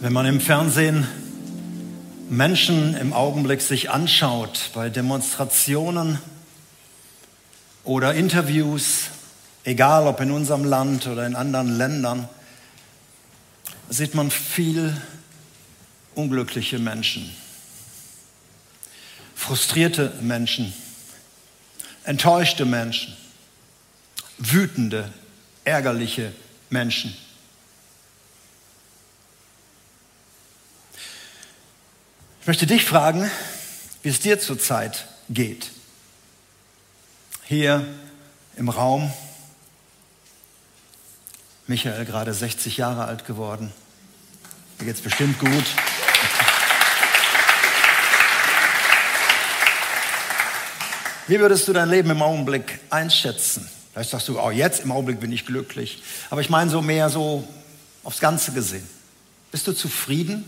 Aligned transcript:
Wenn 0.00 0.12
man 0.12 0.26
im 0.26 0.40
Fernsehen 0.40 1.08
Menschen 2.30 2.94
im 2.94 3.12
Augenblick 3.12 3.60
sich 3.60 3.90
anschaut 3.90 4.70
bei 4.72 4.90
Demonstrationen 4.90 6.20
oder 7.82 8.14
Interviews, 8.14 9.06
egal 9.64 10.06
ob 10.06 10.20
in 10.20 10.30
unserem 10.30 10.62
Land 10.62 11.08
oder 11.08 11.26
in 11.26 11.34
anderen 11.34 11.76
Ländern, 11.76 12.28
sieht 13.88 14.14
man 14.14 14.30
viel 14.30 14.96
unglückliche 16.14 16.78
Menschen, 16.78 17.34
frustrierte 19.34 20.12
Menschen, 20.20 20.72
enttäuschte 22.04 22.66
Menschen, 22.66 23.16
wütende, 24.38 25.12
ärgerliche 25.64 26.32
Menschen. 26.70 27.16
Möchte 32.48 32.66
dich 32.66 32.86
fragen, 32.86 33.30
wie 34.02 34.08
es 34.08 34.20
dir 34.20 34.40
zurzeit 34.40 35.06
geht. 35.28 35.70
Hier 37.44 37.86
im 38.56 38.70
Raum, 38.70 39.12
Michael 41.66 42.06
gerade 42.06 42.32
60 42.32 42.78
Jahre 42.78 43.04
alt 43.04 43.26
geworden. 43.26 43.70
Mir 44.78 44.86
geht's 44.86 45.02
bestimmt 45.02 45.38
gut. 45.38 45.64
Wie 51.26 51.38
würdest 51.40 51.68
du 51.68 51.74
dein 51.74 51.90
Leben 51.90 52.08
im 52.08 52.22
Augenblick 52.22 52.80
einschätzen? 52.88 53.68
Vielleicht 53.92 54.08
sagst 54.08 54.26
du, 54.26 54.40
oh, 54.40 54.50
jetzt 54.50 54.84
im 54.84 54.92
Augenblick 54.92 55.20
bin 55.20 55.32
ich 55.32 55.44
glücklich. 55.44 56.02
Aber 56.30 56.40
ich 56.40 56.48
meine 56.48 56.70
so 56.70 56.80
mehr 56.80 57.10
so 57.10 57.46
aufs 58.04 58.20
Ganze 58.20 58.52
gesehen. 58.52 58.88
Bist 59.50 59.66
du 59.66 59.72
zufrieden? 59.74 60.46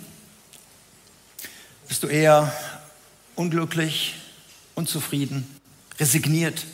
Bist 1.91 2.05
du 2.05 2.07
eher 2.07 2.53
unglücklich, 3.35 4.15
unzufrieden, 4.77 5.45
resigniert, 5.99 6.65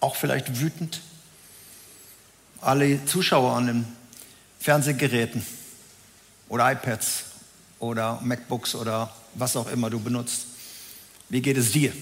auch 0.00 0.16
vielleicht 0.16 0.58
wütend? 0.58 1.02
Alle 2.60 3.04
Zuschauer 3.04 3.56
an 3.56 3.66
den 3.68 3.86
Fernsehgeräten 4.58 5.46
oder 6.48 6.72
iPads 6.72 7.26
oder 7.78 8.18
MacBooks 8.24 8.74
oder 8.74 9.14
was 9.34 9.54
auch 9.54 9.70
immer 9.70 9.88
du 9.88 10.00
benutzt. 10.00 10.46
Wie 11.28 11.42
geht 11.42 11.56
es 11.56 11.70
dir? 11.70 11.92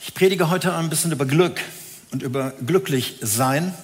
Ich 0.00 0.14
predige 0.14 0.48
heute 0.48 0.76
ein 0.76 0.88
bisschen 0.88 1.10
über 1.10 1.26
Glück 1.26 1.60
und 2.12 2.22
über 2.22 2.52
glücklich 2.64 3.16
sein. 3.20 3.74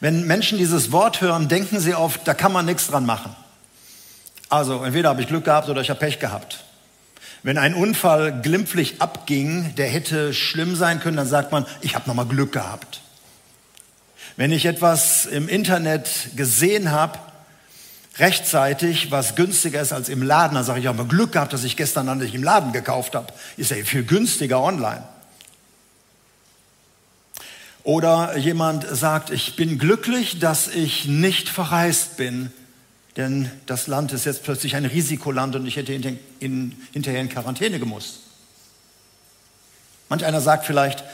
Wenn 0.00 0.26
Menschen 0.26 0.58
dieses 0.58 0.90
Wort 0.90 1.20
hören, 1.20 1.46
denken 1.46 1.78
sie 1.78 1.94
oft, 1.94 2.26
da 2.26 2.34
kann 2.34 2.52
man 2.52 2.66
nichts 2.66 2.88
dran 2.88 3.06
machen. 3.06 3.36
Also 4.48 4.84
entweder 4.84 5.08
habe 5.08 5.22
ich 5.22 5.28
Glück 5.28 5.44
gehabt 5.44 5.68
oder 5.68 5.80
ich 5.80 5.90
habe 5.90 6.00
Pech 6.00 6.18
gehabt. 6.18 6.64
Wenn 7.42 7.58
ein 7.58 7.74
Unfall 7.74 8.40
glimpflich 8.40 9.02
abging, 9.02 9.74
der 9.76 9.88
hätte 9.88 10.32
schlimm 10.32 10.76
sein 10.76 11.00
können, 11.00 11.18
dann 11.18 11.28
sagt 11.28 11.52
man, 11.52 11.66
ich 11.82 11.94
habe 11.94 12.08
nochmal 12.08 12.26
Glück 12.26 12.52
gehabt. 12.52 13.02
Wenn 14.36 14.50
ich 14.50 14.64
etwas 14.64 15.26
im 15.26 15.48
Internet 15.48 16.30
gesehen 16.36 16.90
habe, 16.90 17.18
rechtzeitig, 18.18 19.10
was 19.10 19.34
günstiger 19.34 19.80
ist 19.80 19.92
als 19.92 20.08
im 20.08 20.22
Laden, 20.22 20.54
dann 20.54 20.64
sage 20.64 20.78
ich, 20.78 20.84
ich 20.84 20.88
habe 20.88 21.04
Glück 21.04 21.32
gehabt, 21.32 21.52
dass 21.52 21.64
ich 21.64 21.76
gestern 21.76 22.06
dann 22.06 22.18
nicht 22.18 22.34
im 22.34 22.42
Laden 22.42 22.72
gekauft 22.72 23.14
habe. 23.14 23.32
Ist 23.56 23.70
ja 23.70 23.76
viel 23.84 24.04
günstiger 24.04 24.60
online. 24.60 25.02
Oder 27.82 28.36
jemand 28.38 28.86
sagt, 28.90 29.30
ich 29.30 29.56
bin 29.56 29.78
glücklich, 29.78 30.38
dass 30.38 30.68
ich 30.68 31.04
nicht 31.04 31.50
verreist 31.50 32.16
bin, 32.16 32.50
denn 33.16 33.50
das 33.66 33.86
Land 33.86 34.12
ist 34.12 34.24
jetzt 34.24 34.42
plötzlich 34.42 34.74
ein 34.76 34.84
Risikoland 34.84 35.54
und 35.54 35.66
ich 35.66 35.76
hätte 35.76 35.92
hinterher 35.92 37.20
in 37.20 37.28
Quarantäne 37.28 37.78
gemusst. 37.78 38.20
Manch 40.08 40.24
einer 40.24 40.40
sagt 40.40 40.66
vielleicht, 40.66 41.04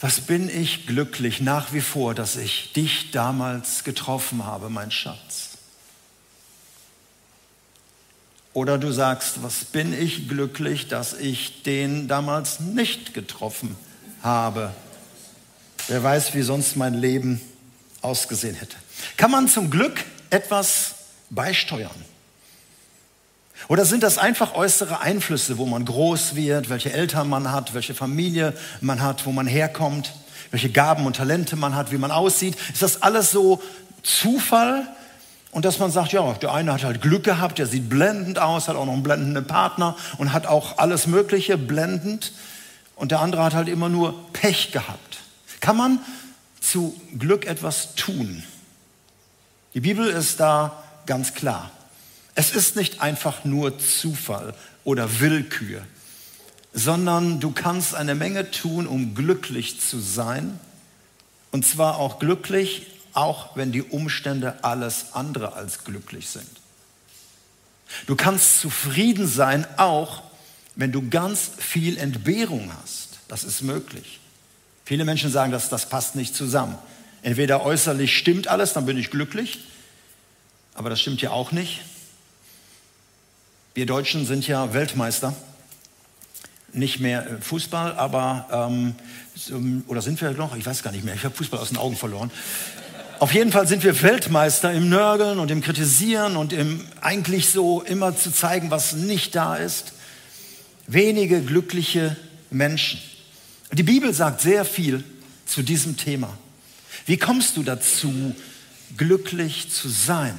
was 0.00 0.20
bin 0.22 0.48
ich 0.48 0.86
glücklich 0.86 1.40
nach 1.40 1.72
wie 1.72 1.80
vor, 1.80 2.14
dass 2.14 2.36
ich 2.36 2.72
dich 2.72 3.10
damals 3.12 3.84
getroffen 3.84 4.44
habe, 4.44 4.68
mein 4.68 4.90
Schatz. 4.90 5.50
Oder 8.54 8.78
du 8.78 8.90
sagst, 8.90 9.42
was 9.42 9.64
bin 9.64 9.98
ich 9.98 10.28
glücklich, 10.28 10.88
dass 10.88 11.14
ich 11.14 11.62
den 11.62 12.08
damals 12.08 12.60
nicht 12.60 13.14
getroffen 13.14 13.76
habe. 14.22 14.74
Wer 15.88 16.02
weiß, 16.02 16.34
wie 16.34 16.42
sonst 16.42 16.76
mein 16.76 16.94
Leben 16.94 17.40
ausgesehen 18.02 18.54
hätte. 18.54 18.76
Kann 19.16 19.30
man 19.30 19.48
zum 19.48 19.70
Glück 19.70 20.04
etwas 20.30 20.96
beisteuern? 21.34 21.90
Oder 23.68 23.84
sind 23.84 24.02
das 24.02 24.18
einfach 24.18 24.54
äußere 24.54 25.00
Einflüsse, 25.00 25.58
wo 25.58 25.66
man 25.66 25.84
groß 25.84 26.34
wird, 26.34 26.68
welche 26.68 26.92
Eltern 26.92 27.28
man 27.28 27.52
hat, 27.52 27.74
welche 27.74 27.94
Familie 27.94 28.54
man 28.80 29.00
hat, 29.00 29.24
wo 29.24 29.32
man 29.32 29.46
herkommt, 29.46 30.12
welche 30.50 30.70
Gaben 30.70 31.06
und 31.06 31.16
Talente 31.16 31.56
man 31.56 31.74
hat, 31.74 31.92
wie 31.92 31.98
man 31.98 32.10
aussieht? 32.10 32.56
Ist 32.72 32.82
das 32.82 33.02
alles 33.02 33.30
so 33.30 33.62
Zufall? 34.02 34.86
Und 35.52 35.64
dass 35.64 35.78
man 35.78 35.90
sagt, 35.90 36.12
ja, 36.12 36.32
der 36.34 36.52
eine 36.52 36.72
hat 36.72 36.82
halt 36.82 37.02
Glück 37.02 37.24
gehabt, 37.24 37.58
der 37.58 37.66
sieht 37.66 37.88
blendend 37.88 38.38
aus, 38.38 38.68
hat 38.68 38.76
auch 38.76 38.86
noch 38.86 38.94
einen 38.94 39.02
blendenden 39.02 39.46
Partner 39.46 39.96
und 40.18 40.32
hat 40.32 40.46
auch 40.46 40.78
alles 40.78 41.06
Mögliche 41.06 41.58
blendend. 41.58 42.32
Und 42.96 43.12
der 43.12 43.20
andere 43.20 43.44
hat 43.44 43.54
halt 43.54 43.68
immer 43.68 43.88
nur 43.88 44.32
Pech 44.32 44.72
gehabt. 44.72 45.18
Kann 45.60 45.76
man 45.76 46.00
zu 46.60 46.98
Glück 47.18 47.46
etwas 47.46 47.94
tun? 47.94 48.42
Die 49.74 49.80
Bibel 49.80 50.06
ist 50.08 50.40
da 50.40 50.82
ganz 51.06 51.34
klar. 51.34 51.70
Es 52.34 52.52
ist 52.52 52.76
nicht 52.76 53.00
einfach 53.00 53.44
nur 53.44 53.78
Zufall 53.78 54.54
oder 54.84 55.20
Willkür, 55.20 55.82
sondern 56.72 57.40
du 57.40 57.50
kannst 57.50 57.94
eine 57.94 58.14
Menge 58.14 58.50
tun, 58.50 58.86
um 58.86 59.14
glücklich 59.14 59.80
zu 59.80 59.98
sein. 60.00 60.58
Und 61.50 61.66
zwar 61.66 61.98
auch 61.98 62.18
glücklich 62.18 62.86
auch 63.14 63.56
wenn 63.56 63.72
die 63.72 63.82
Umstände 63.82 64.62
alles 64.62 65.12
andere 65.12 65.54
als 65.54 65.84
glücklich 65.84 66.28
sind. 66.28 66.48
Du 68.06 68.16
kannst 68.16 68.60
zufrieden 68.60 69.26
sein, 69.26 69.66
auch 69.76 70.22
wenn 70.76 70.92
du 70.92 71.08
ganz 71.10 71.50
viel 71.58 71.98
Entbehrung 71.98 72.72
hast. 72.80 73.18
Das 73.28 73.44
ist 73.44 73.62
möglich. 73.62 74.20
Viele 74.84 75.04
Menschen 75.04 75.30
sagen, 75.30 75.52
dass 75.52 75.68
das 75.68 75.88
passt 75.88 76.16
nicht 76.16 76.34
zusammen. 76.34 76.78
Entweder 77.22 77.64
äußerlich 77.64 78.16
stimmt 78.16 78.48
alles, 78.48 78.72
dann 78.72 78.86
bin 78.86 78.96
ich 78.96 79.10
glücklich, 79.10 79.60
aber 80.74 80.90
das 80.90 81.00
stimmt 81.00 81.22
ja 81.22 81.30
auch 81.30 81.52
nicht. 81.52 81.80
Wir 83.74 83.86
Deutschen 83.86 84.26
sind 84.26 84.46
ja 84.46 84.74
Weltmeister, 84.74 85.34
nicht 86.72 87.00
mehr 87.00 87.38
Fußball, 87.40 87.94
aber 87.96 88.70
ähm, 88.70 89.82
oder 89.86 90.02
sind 90.02 90.20
wir 90.20 90.30
noch? 90.32 90.56
Ich 90.56 90.66
weiß 90.66 90.82
gar 90.82 90.92
nicht 90.92 91.04
mehr. 91.04 91.14
Ich 91.14 91.24
habe 91.24 91.34
Fußball 91.34 91.60
aus 91.60 91.68
den 91.68 91.78
Augen 91.78 91.96
verloren. 91.96 92.30
Auf 93.18 93.32
jeden 93.32 93.52
Fall 93.52 93.68
sind 93.68 93.84
wir 93.84 94.02
Weltmeister 94.02 94.72
im 94.72 94.88
Nörgeln 94.88 95.38
und 95.38 95.50
im 95.50 95.60
Kritisieren 95.60 96.36
und 96.36 96.52
im 96.52 96.84
eigentlich 97.00 97.50
so 97.50 97.80
immer 97.80 98.16
zu 98.16 98.32
zeigen, 98.32 98.70
was 98.70 98.94
nicht 98.94 99.34
da 99.34 99.56
ist. 99.56 99.92
Wenige 100.86 101.40
glückliche 101.40 102.16
Menschen. 102.50 103.00
Die 103.72 103.84
Bibel 103.84 104.12
sagt 104.12 104.40
sehr 104.40 104.64
viel 104.64 105.04
zu 105.46 105.62
diesem 105.62 105.96
Thema. 105.96 106.36
Wie 107.06 107.16
kommst 107.16 107.56
du 107.56 107.62
dazu, 107.62 108.34
glücklich 108.96 109.70
zu 109.70 109.88
sein? 109.88 110.38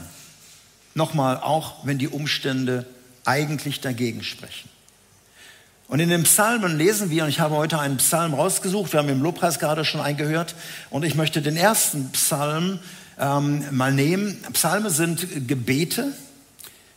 Nochmal, 0.95 1.37
auch 1.37 1.85
wenn 1.85 1.97
die 1.97 2.07
Umstände 2.07 2.85
eigentlich 3.25 3.81
dagegen 3.81 4.23
sprechen. 4.23 4.69
Und 5.87 5.99
in 5.99 6.09
den 6.09 6.23
Psalmen 6.23 6.77
lesen 6.77 7.09
wir, 7.09 7.23
und 7.23 7.29
ich 7.29 7.39
habe 7.39 7.55
heute 7.55 7.79
einen 7.79 7.97
Psalm 7.97 8.33
rausgesucht, 8.33 8.93
wir 8.93 8.99
haben 8.99 9.09
im 9.09 9.21
Lobpreis 9.21 9.59
gerade 9.59 9.85
schon 9.85 10.01
eingehört, 10.01 10.55
und 10.89 11.03
ich 11.03 11.15
möchte 11.15 11.41
den 11.41 11.57
ersten 11.57 12.11
Psalm 12.11 12.79
ähm, 13.19 13.63
mal 13.71 13.91
nehmen. 13.91 14.41
Psalme 14.53 14.89
sind 14.89 15.47
Gebete, 15.47 16.13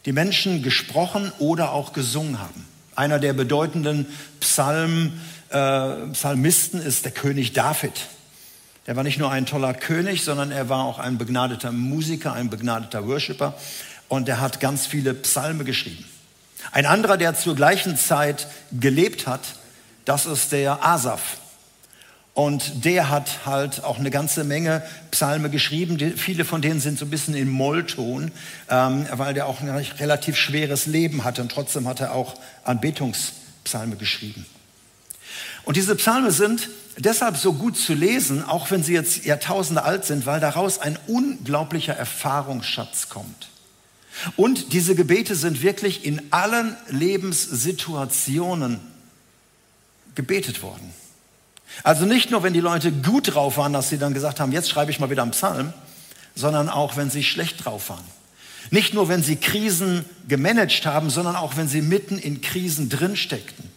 die 0.06 0.12
Menschen 0.12 0.62
gesprochen 0.62 1.32
oder 1.38 1.72
auch 1.72 1.92
gesungen 1.92 2.38
haben. 2.38 2.64
Einer 2.94 3.18
der 3.18 3.32
bedeutenden 3.34 4.06
Psalm, 4.40 5.20
äh, 5.50 6.06
Psalmisten 6.12 6.80
ist 6.80 7.04
der 7.04 7.12
König 7.12 7.52
David. 7.52 7.92
Der 8.86 8.94
war 8.94 9.02
nicht 9.02 9.18
nur 9.18 9.30
ein 9.30 9.46
toller 9.46 9.74
König, 9.74 10.22
sondern 10.22 10.52
er 10.52 10.68
war 10.68 10.84
auch 10.84 10.98
ein 10.98 11.18
begnadeter 11.18 11.72
Musiker, 11.72 12.32
ein 12.32 12.50
begnadeter 12.50 13.06
Worshipper 13.06 13.54
und 14.08 14.28
er 14.28 14.40
hat 14.40 14.60
ganz 14.60 14.86
viele 14.86 15.14
Psalme 15.14 15.64
geschrieben. 15.64 16.04
Ein 16.72 16.86
anderer, 16.86 17.16
der 17.16 17.34
zur 17.34 17.56
gleichen 17.56 17.96
Zeit 17.96 18.46
gelebt 18.72 19.26
hat, 19.26 19.40
das 20.04 20.26
ist 20.26 20.52
der 20.52 20.84
Asaf. 20.84 21.38
Und 22.34 22.84
der 22.84 23.08
hat 23.08 23.46
halt 23.46 23.82
auch 23.82 23.98
eine 23.98 24.10
ganze 24.10 24.44
Menge 24.44 24.82
Psalme 25.10 25.48
geschrieben. 25.48 25.96
Die, 25.96 26.10
viele 26.10 26.44
von 26.44 26.60
denen 26.60 26.80
sind 26.80 26.98
so 26.98 27.06
ein 27.06 27.10
bisschen 27.10 27.34
in 27.34 27.48
Mollton, 27.48 28.30
ähm, 28.68 29.06
weil 29.10 29.32
der 29.32 29.46
auch 29.46 29.62
ein 29.62 29.70
relativ 29.70 30.36
schweres 30.36 30.84
Leben 30.84 31.24
hatte. 31.24 31.40
Und 31.40 31.50
trotzdem 31.50 31.88
hat 31.88 32.00
er 32.00 32.12
auch 32.12 32.34
Anbetungspsalme 32.64 33.96
geschrieben. 33.96 34.44
Und 35.66 35.76
diese 35.76 35.94
Psalme 35.96 36.30
sind 36.30 36.70
deshalb 36.96 37.36
so 37.36 37.52
gut 37.52 37.76
zu 37.76 37.92
lesen, 37.92 38.44
auch 38.44 38.70
wenn 38.70 38.84
sie 38.84 38.94
jetzt 38.94 39.24
Jahrtausende 39.24 39.82
alt 39.82 40.04
sind, 40.04 40.24
weil 40.24 40.40
daraus 40.40 40.78
ein 40.78 40.96
unglaublicher 41.08 41.92
Erfahrungsschatz 41.92 43.08
kommt. 43.08 43.48
Und 44.36 44.72
diese 44.72 44.94
Gebete 44.94 45.34
sind 45.34 45.62
wirklich 45.62 46.04
in 46.04 46.22
allen 46.30 46.76
Lebenssituationen 46.88 48.80
gebetet 50.14 50.62
worden. 50.62 50.94
Also 51.82 52.06
nicht 52.06 52.30
nur, 52.30 52.44
wenn 52.44 52.52
die 52.52 52.60
Leute 52.60 52.92
gut 52.92 53.34
drauf 53.34 53.56
waren, 53.58 53.72
dass 53.72 53.88
sie 53.88 53.98
dann 53.98 54.14
gesagt 54.14 54.38
haben, 54.38 54.52
jetzt 54.52 54.70
schreibe 54.70 54.92
ich 54.92 55.00
mal 55.00 55.10
wieder 55.10 55.22
einen 55.22 55.32
Psalm, 55.32 55.72
sondern 56.36 56.68
auch, 56.68 56.96
wenn 56.96 57.10
sie 57.10 57.24
schlecht 57.24 57.64
drauf 57.64 57.90
waren. 57.90 58.04
Nicht 58.70 58.94
nur, 58.94 59.08
wenn 59.08 59.24
sie 59.24 59.34
Krisen 59.34 60.04
gemanagt 60.28 60.86
haben, 60.86 61.10
sondern 61.10 61.34
auch, 61.34 61.56
wenn 61.56 61.68
sie 61.68 61.82
mitten 61.82 62.18
in 62.18 62.40
Krisen 62.40 62.88
drinsteckten, 62.88 63.75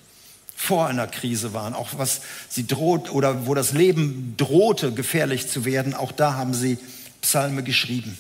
vor 0.62 0.88
einer 0.88 1.08
Krise 1.08 1.54
waren, 1.54 1.74
auch 1.74 1.88
was 1.96 2.20
sie 2.50 2.68
droht 2.68 3.10
oder 3.10 3.48
wo 3.48 3.54
das 3.54 3.72
Leben 3.72 4.34
drohte, 4.36 4.92
gefährlich 4.92 5.48
zu 5.48 5.64
werden, 5.64 5.94
auch 5.94 6.12
da 6.12 6.34
haben 6.34 6.54
sie 6.54 6.78
Psalme 7.22 7.64
geschrieben. 7.64 8.18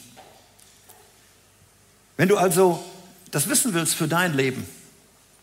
Wenn 2.15 2.29
du 2.29 2.37
also 2.37 2.81
das 3.29 3.49
wissen 3.49 3.73
willst 3.73 3.93
für 3.93 4.07
dein 4.07 4.33
Leben 4.33 4.65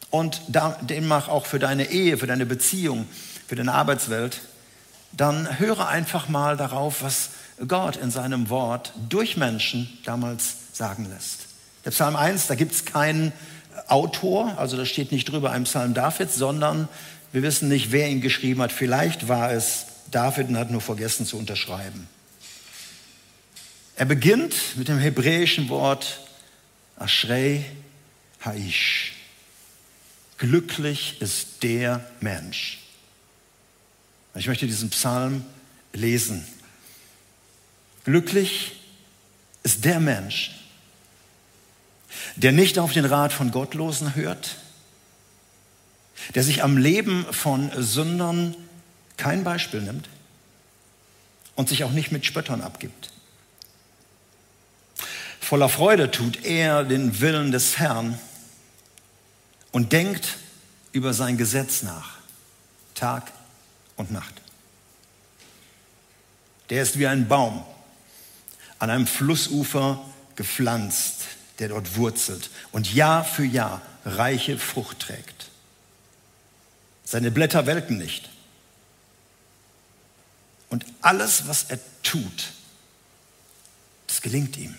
und 0.09 0.41
demnach 0.81 1.29
auch 1.29 1.45
für 1.45 1.59
deine 1.59 1.91
Ehe, 1.91 2.17
für 2.17 2.27
deine 2.27 2.47
Beziehung, 2.47 3.07
für 3.47 3.57
deine 3.57 3.75
Arbeitswelt, 3.75 4.41
dann 5.13 5.59
höre 5.59 5.89
einfach 5.89 6.31
mal 6.31 6.57
darauf, 6.57 7.03
was 7.03 7.29
Gott 7.69 7.97
in 7.97 8.11
seinem 8.11 8.49
Wort 8.49 8.95
durch 9.11 9.37
Menschen 9.37 9.99
damals 10.07 10.55
sagen 10.73 11.11
lässt. 11.11 11.41
Der 11.85 11.91
Psalm 11.91 12.17
1, 12.17 12.47
da 12.47 12.55
gibt 12.55 12.73
es 12.73 12.87
keinen 12.87 13.35
Autor, 13.89 14.59
also 14.59 14.77
da 14.77 14.85
steht 14.85 15.13
nicht 15.13 15.31
drüber 15.31 15.51
ein 15.51 15.65
Psalm 15.65 15.95
Davids, 15.95 16.37
sondern 16.37 16.89
wir 17.33 17.43
wissen 17.43 17.69
nicht, 17.69 17.93
wer 17.93 18.09
ihn 18.09 18.21
geschrieben 18.21 18.63
hat. 18.63 18.73
Vielleicht 18.73 19.29
war 19.29 19.53
es 19.53 19.87
David 20.11 20.49
und 20.49 20.57
hat 20.57 20.71
nur 20.71 20.81
vergessen 20.81 21.27
zu 21.27 21.37
unterschreiben. 21.37 22.09
Er 23.97 24.05
beginnt 24.05 24.55
mit 24.77 24.89
dem 24.89 24.99
hebräischen 24.99 25.69
Wort 25.69 26.21
Ashrei 26.97 27.65
Haish. 28.45 29.15
Glücklich 30.39 31.21
ist 31.21 31.63
der 31.63 32.05
Mensch. 32.21 32.79
Ich 34.35 34.47
möchte 34.47 34.67
diesen 34.67 34.91
Psalm 34.91 35.45
lesen. 35.95 36.47
Glücklich 38.05 38.73
ist 39.63 39.85
der 39.85 39.99
Mensch, 39.99 40.53
der 42.37 42.53
nicht 42.53 42.79
auf 42.79 42.93
den 42.93 43.05
Rat 43.05 43.33
von 43.33 43.51
Gottlosen 43.51 44.15
hört, 44.15 44.57
der 46.35 46.43
sich 46.43 46.63
am 46.63 46.77
Leben 46.77 47.27
von 47.31 47.71
Sündern 47.77 48.55
kein 49.17 49.45
Beispiel 49.45 49.83
nimmt 49.83 50.09
und 51.55 51.69
sich 51.69 51.85
auch 51.85 51.91
nicht 51.91 52.13
mit 52.13 52.27
Spöttern 52.27 52.61
abgibt. 52.61 53.11
Voller 55.41 55.69
Freude 55.69 56.11
tut 56.11 56.45
er 56.45 56.85
den 56.85 57.21
Willen 57.21 57.53
des 57.53 57.79
Herrn 57.79 58.19
und 59.71 59.93
denkt 59.93 60.39
über 60.93 61.15
sein 61.15 61.37
Gesetz 61.37 61.83
nach, 61.83 62.17
Tag 62.95 63.31
und 63.97 64.11
Nacht. 64.11 64.35
Der 66.71 66.83
ist 66.83 66.99
wie 66.99 67.07
ein 67.07 67.29
Baum, 67.29 67.65
an 68.79 68.91
einem 68.91 69.07
Flussufer 69.07 70.05
gepflanzt, 70.35 71.23
der 71.59 71.69
dort 71.69 71.97
wurzelt 71.97 72.51
und 72.73 72.93
Jahr 72.93 73.25
für 73.25 73.45
Jahr 73.45 73.83
reiche 74.05 74.59
Frucht 74.59 75.01
trägt. 75.01 75.47
Seine 77.05 77.31
Blätter 77.31 77.67
welken 77.67 77.99
nicht. 77.99 78.29
Und 80.69 80.85
alles, 81.01 81.47
was 81.47 81.65
er 81.65 81.79
tut, 82.03 82.53
das 84.07 84.21
gelingt 84.21 84.57
ihm. 84.57 84.75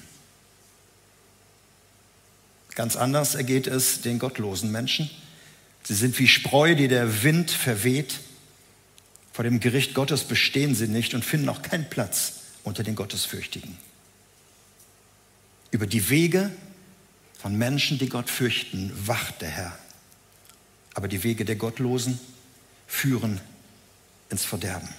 Ganz 2.76 2.96
anders 2.96 3.34
ergeht 3.34 3.66
es 3.66 4.02
den 4.02 4.20
gottlosen 4.20 4.72
Menschen. 4.72 5.10
Sie 5.84 5.96
sind 5.96 6.20
wie 6.20 6.28
Spreu, 6.28 6.76
die 6.76 6.88
der 6.88 7.24
Wind 7.24 7.50
verweht. 7.50 8.20
Vor 9.34 9.44
dem 9.44 9.60
Gericht 9.60 9.94
Gottes 9.94 10.26
bestehen 10.26 10.76
sie 10.76 10.88
nicht 10.88 11.14
und 11.14 11.26
finden 11.26 11.50
auch 11.50 11.62
keinen 11.62 11.90
Platz 11.90 12.34
unter 12.64 12.84
den 12.84 12.96
Gottesfürchtigen 12.96 13.78
über 15.72 15.88
die 15.88 16.10
Wege 16.10 16.52
von 17.40 17.56
Menschen, 17.58 17.98
die 17.98 18.10
Gott 18.10 18.30
fürchten, 18.30 18.92
wacht 19.06 19.42
der 19.42 19.50
Herr. 19.50 19.78
Aber 20.94 21.08
die 21.08 21.24
Wege 21.24 21.46
der 21.46 21.56
Gottlosen 21.56 22.20
führen 22.88 23.40
ins 24.30 24.44
Verderben. 24.44 24.90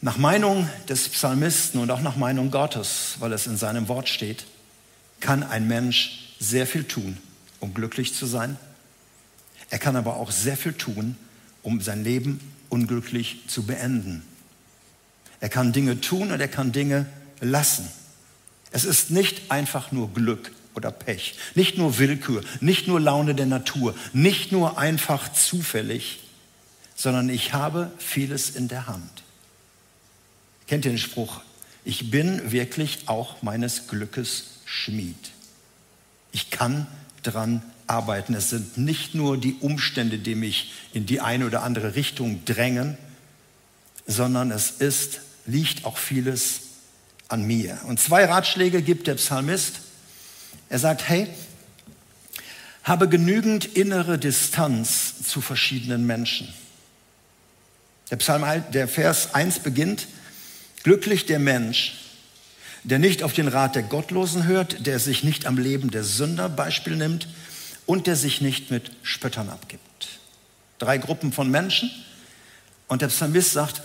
Nach 0.00 0.16
Meinung 0.16 0.68
des 0.88 1.08
Psalmisten 1.08 1.80
und 1.80 1.90
auch 1.90 2.00
nach 2.00 2.16
Meinung 2.16 2.50
Gottes, 2.50 3.16
weil 3.20 3.32
es 3.32 3.46
in 3.46 3.56
seinem 3.56 3.86
Wort 3.86 4.08
steht, 4.08 4.46
kann 5.20 5.44
ein 5.44 5.68
Mensch 5.68 6.34
sehr 6.40 6.66
viel 6.66 6.84
tun, 6.84 7.18
um 7.60 7.72
glücklich 7.72 8.14
zu 8.14 8.26
sein. 8.26 8.56
Er 9.70 9.78
kann 9.78 9.94
aber 9.94 10.16
auch 10.16 10.32
sehr 10.32 10.56
viel 10.56 10.72
tun, 10.72 11.16
um 11.62 11.80
sein 11.80 12.02
Leben 12.02 12.40
unglücklich 12.68 13.42
zu 13.46 13.62
beenden. 13.62 14.24
Er 15.42 15.48
kann 15.48 15.72
Dinge 15.72 16.00
tun 16.00 16.30
und 16.30 16.40
er 16.40 16.46
kann 16.46 16.70
Dinge 16.70 17.06
lassen. 17.40 17.90
Es 18.70 18.84
ist 18.84 19.10
nicht 19.10 19.50
einfach 19.50 19.90
nur 19.90 20.14
Glück 20.14 20.52
oder 20.76 20.92
Pech, 20.92 21.34
nicht 21.56 21.76
nur 21.76 21.98
Willkür, 21.98 22.44
nicht 22.60 22.86
nur 22.86 23.00
Laune 23.00 23.34
der 23.34 23.46
Natur, 23.46 23.96
nicht 24.12 24.52
nur 24.52 24.78
einfach 24.78 25.32
zufällig, 25.32 26.20
sondern 26.94 27.28
ich 27.28 27.52
habe 27.52 27.90
vieles 27.98 28.50
in 28.50 28.68
der 28.68 28.86
Hand. 28.86 29.24
Kennt 30.68 30.84
ihr 30.84 30.92
den 30.92 30.98
Spruch? 30.98 31.40
Ich 31.84 32.12
bin 32.12 32.52
wirklich 32.52 33.08
auch 33.08 33.42
meines 33.42 33.88
Glückes 33.88 34.60
Schmied. 34.64 35.32
Ich 36.30 36.50
kann 36.50 36.86
dran 37.24 37.62
arbeiten. 37.88 38.34
Es 38.34 38.50
sind 38.50 38.78
nicht 38.78 39.16
nur 39.16 39.36
die 39.38 39.54
Umstände, 39.54 40.18
die 40.18 40.36
mich 40.36 40.72
in 40.92 41.04
die 41.04 41.20
eine 41.20 41.46
oder 41.46 41.64
andere 41.64 41.96
Richtung 41.96 42.44
drängen, 42.44 42.96
sondern 44.06 44.52
es 44.52 44.70
ist 44.70 45.20
liegt 45.46 45.84
auch 45.84 45.98
vieles 45.98 46.60
an 47.28 47.44
mir. 47.44 47.80
Und 47.86 47.98
zwei 48.00 48.24
Ratschläge 48.24 48.82
gibt 48.82 49.06
der 49.06 49.14
Psalmist. 49.14 49.80
Er 50.68 50.78
sagt, 50.78 51.08
hey, 51.08 51.28
habe 52.84 53.08
genügend 53.08 53.64
innere 53.64 54.18
Distanz 54.18 55.22
zu 55.26 55.40
verschiedenen 55.40 56.06
Menschen. 56.06 56.52
Der, 58.10 58.16
Psalm, 58.16 58.44
der 58.72 58.88
Vers 58.88 59.34
1 59.34 59.60
beginnt, 59.60 60.06
glücklich 60.82 61.26
der 61.26 61.38
Mensch, 61.38 61.94
der 62.84 62.98
nicht 62.98 63.22
auf 63.22 63.32
den 63.32 63.48
Rat 63.48 63.76
der 63.76 63.84
Gottlosen 63.84 64.44
hört, 64.44 64.86
der 64.86 64.98
sich 64.98 65.22
nicht 65.22 65.46
am 65.46 65.56
Leben 65.56 65.90
der 65.90 66.04
Sünder 66.04 66.48
Beispiel 66.48 66.96
nimmt 66.96 67.28
und 67.86 68.06
der 68.06 68.16
sich 68.16 68.40
nicht 68.40 68.70
mit 68.70 68.90
Spöttern 69.02 69.48
abgibt. 69.48 70.08
Drei 70.78 70.98
Gruppen 70.98 71.32
von 71.32 71.50
Menschen. 71.50 71.90
Und 72.88 73.00
der 73.00 73.08
Psalmist 73.08 73.52
sagt, 73.52 73.80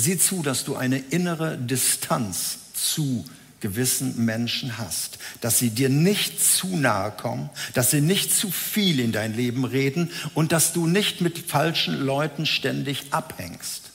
Sieh 0.00 0.18
zu, 0.18 0.42
dass 0.42 0.64
du 0.64 0.76
eine 0.76 0.98
innere 0.98 1.58
Distanz 1.58 2.58
zu 2.72 3.26
gewissen 3.60 4.24
Menschen 4.24 4.78
hast, 4.78 5.18
dass 5.42 5.58
sie 5.58 5.68
dir 5.68 5.90
nicht 5.90 6.42
zu 6.42 6.74
nahe 6.78 7.10
kommen, 7.10 7.50
dass 7.74 7.90
sie 7.90 8.00
nicht 8.00 8.34
zu 8.34 8.50
viel 8.50 8.98
in 8.98 9.12
dein 9.12 9.36
Leben 9.36 9.66
reden 9.66 10.10
und 10.32 10.52
dass 10.52 10.72
du 10.72 10.86
nicht 10.86 11.20
mit 11.20 11.38
falschen 11.38 12.00
Leuten 12.00 12.46
ständig 12.46 13.08
abhängst. 13.10 13.90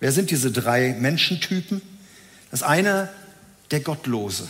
Wer 0.00 0.12
sind 0.12 0.30
diese 0.30 0.50
drei 0.50 0.96
Menschentypen? 0.98 1.82
Das 2.50 2.62
eine, 2.62 3.10
der 3.72 3.80
Gottlose. 3.80 4.48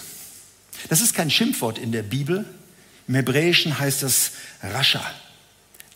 Das 0.89 1.01
ist 1.01 1.15
kein 1.15 1.31
Schimpfwort 1.31 1.79
in 1.79 1.91
der 1.91 2.05
Bibel. 2.05 2.45
Im 3.09 3.17
Hebräischen 3.17 3.81
heißt 3.81 4.05
es 4.05 4.31
Rascha 4.63 5.03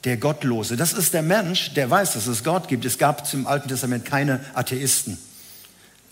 der 0.05 0.17
Gottlose. 0.17 0.77
Das 0.77 0.93
ist 0.93 1.13
der 1.15 1.23
Mensch, 1.23 1.75
der 1.75 1.91
weiß, 1.91 2.15
dass 2.15 2.27
es 2.27 2.43
Gott 2.45 2.69
gibt. 2.69 2.85
Es 2.85 2.99
gab 2.99 3.27
zum 3.27 3.47
Alten 3.47 3.69
Testament 3.69 4.05
keine 4.05 4.41
Atheisten. 4.55 5.19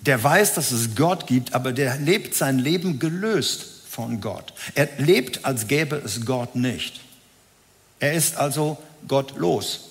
Der 0.00 0.23
weiß, 0.23 0.54
dass 0.54 0.71
es 0.71 0.95
Gott 0.95 1.26
gibt, 1.26 1.54
aber 1.54 1.73
der 1.73 1.97
lebt 1.97 2.35
sein 2.35 2.59
Leben 2.59 2.99
gelöst 2.99 3.66
von 3.88 4.21
Gott. 4.21 4.52
Er 4.75 4.88
lebt, 4.99 5.45
als 5.45 5.66
gäbe 5.66 5.97
es 5.97 6.25
Gott 6.25 6.54
nicht. 6.54 7.00
Er 7.99 8.12
ist 8.12 8.37
also 8.37 8.78
gottlos 9.09 9.90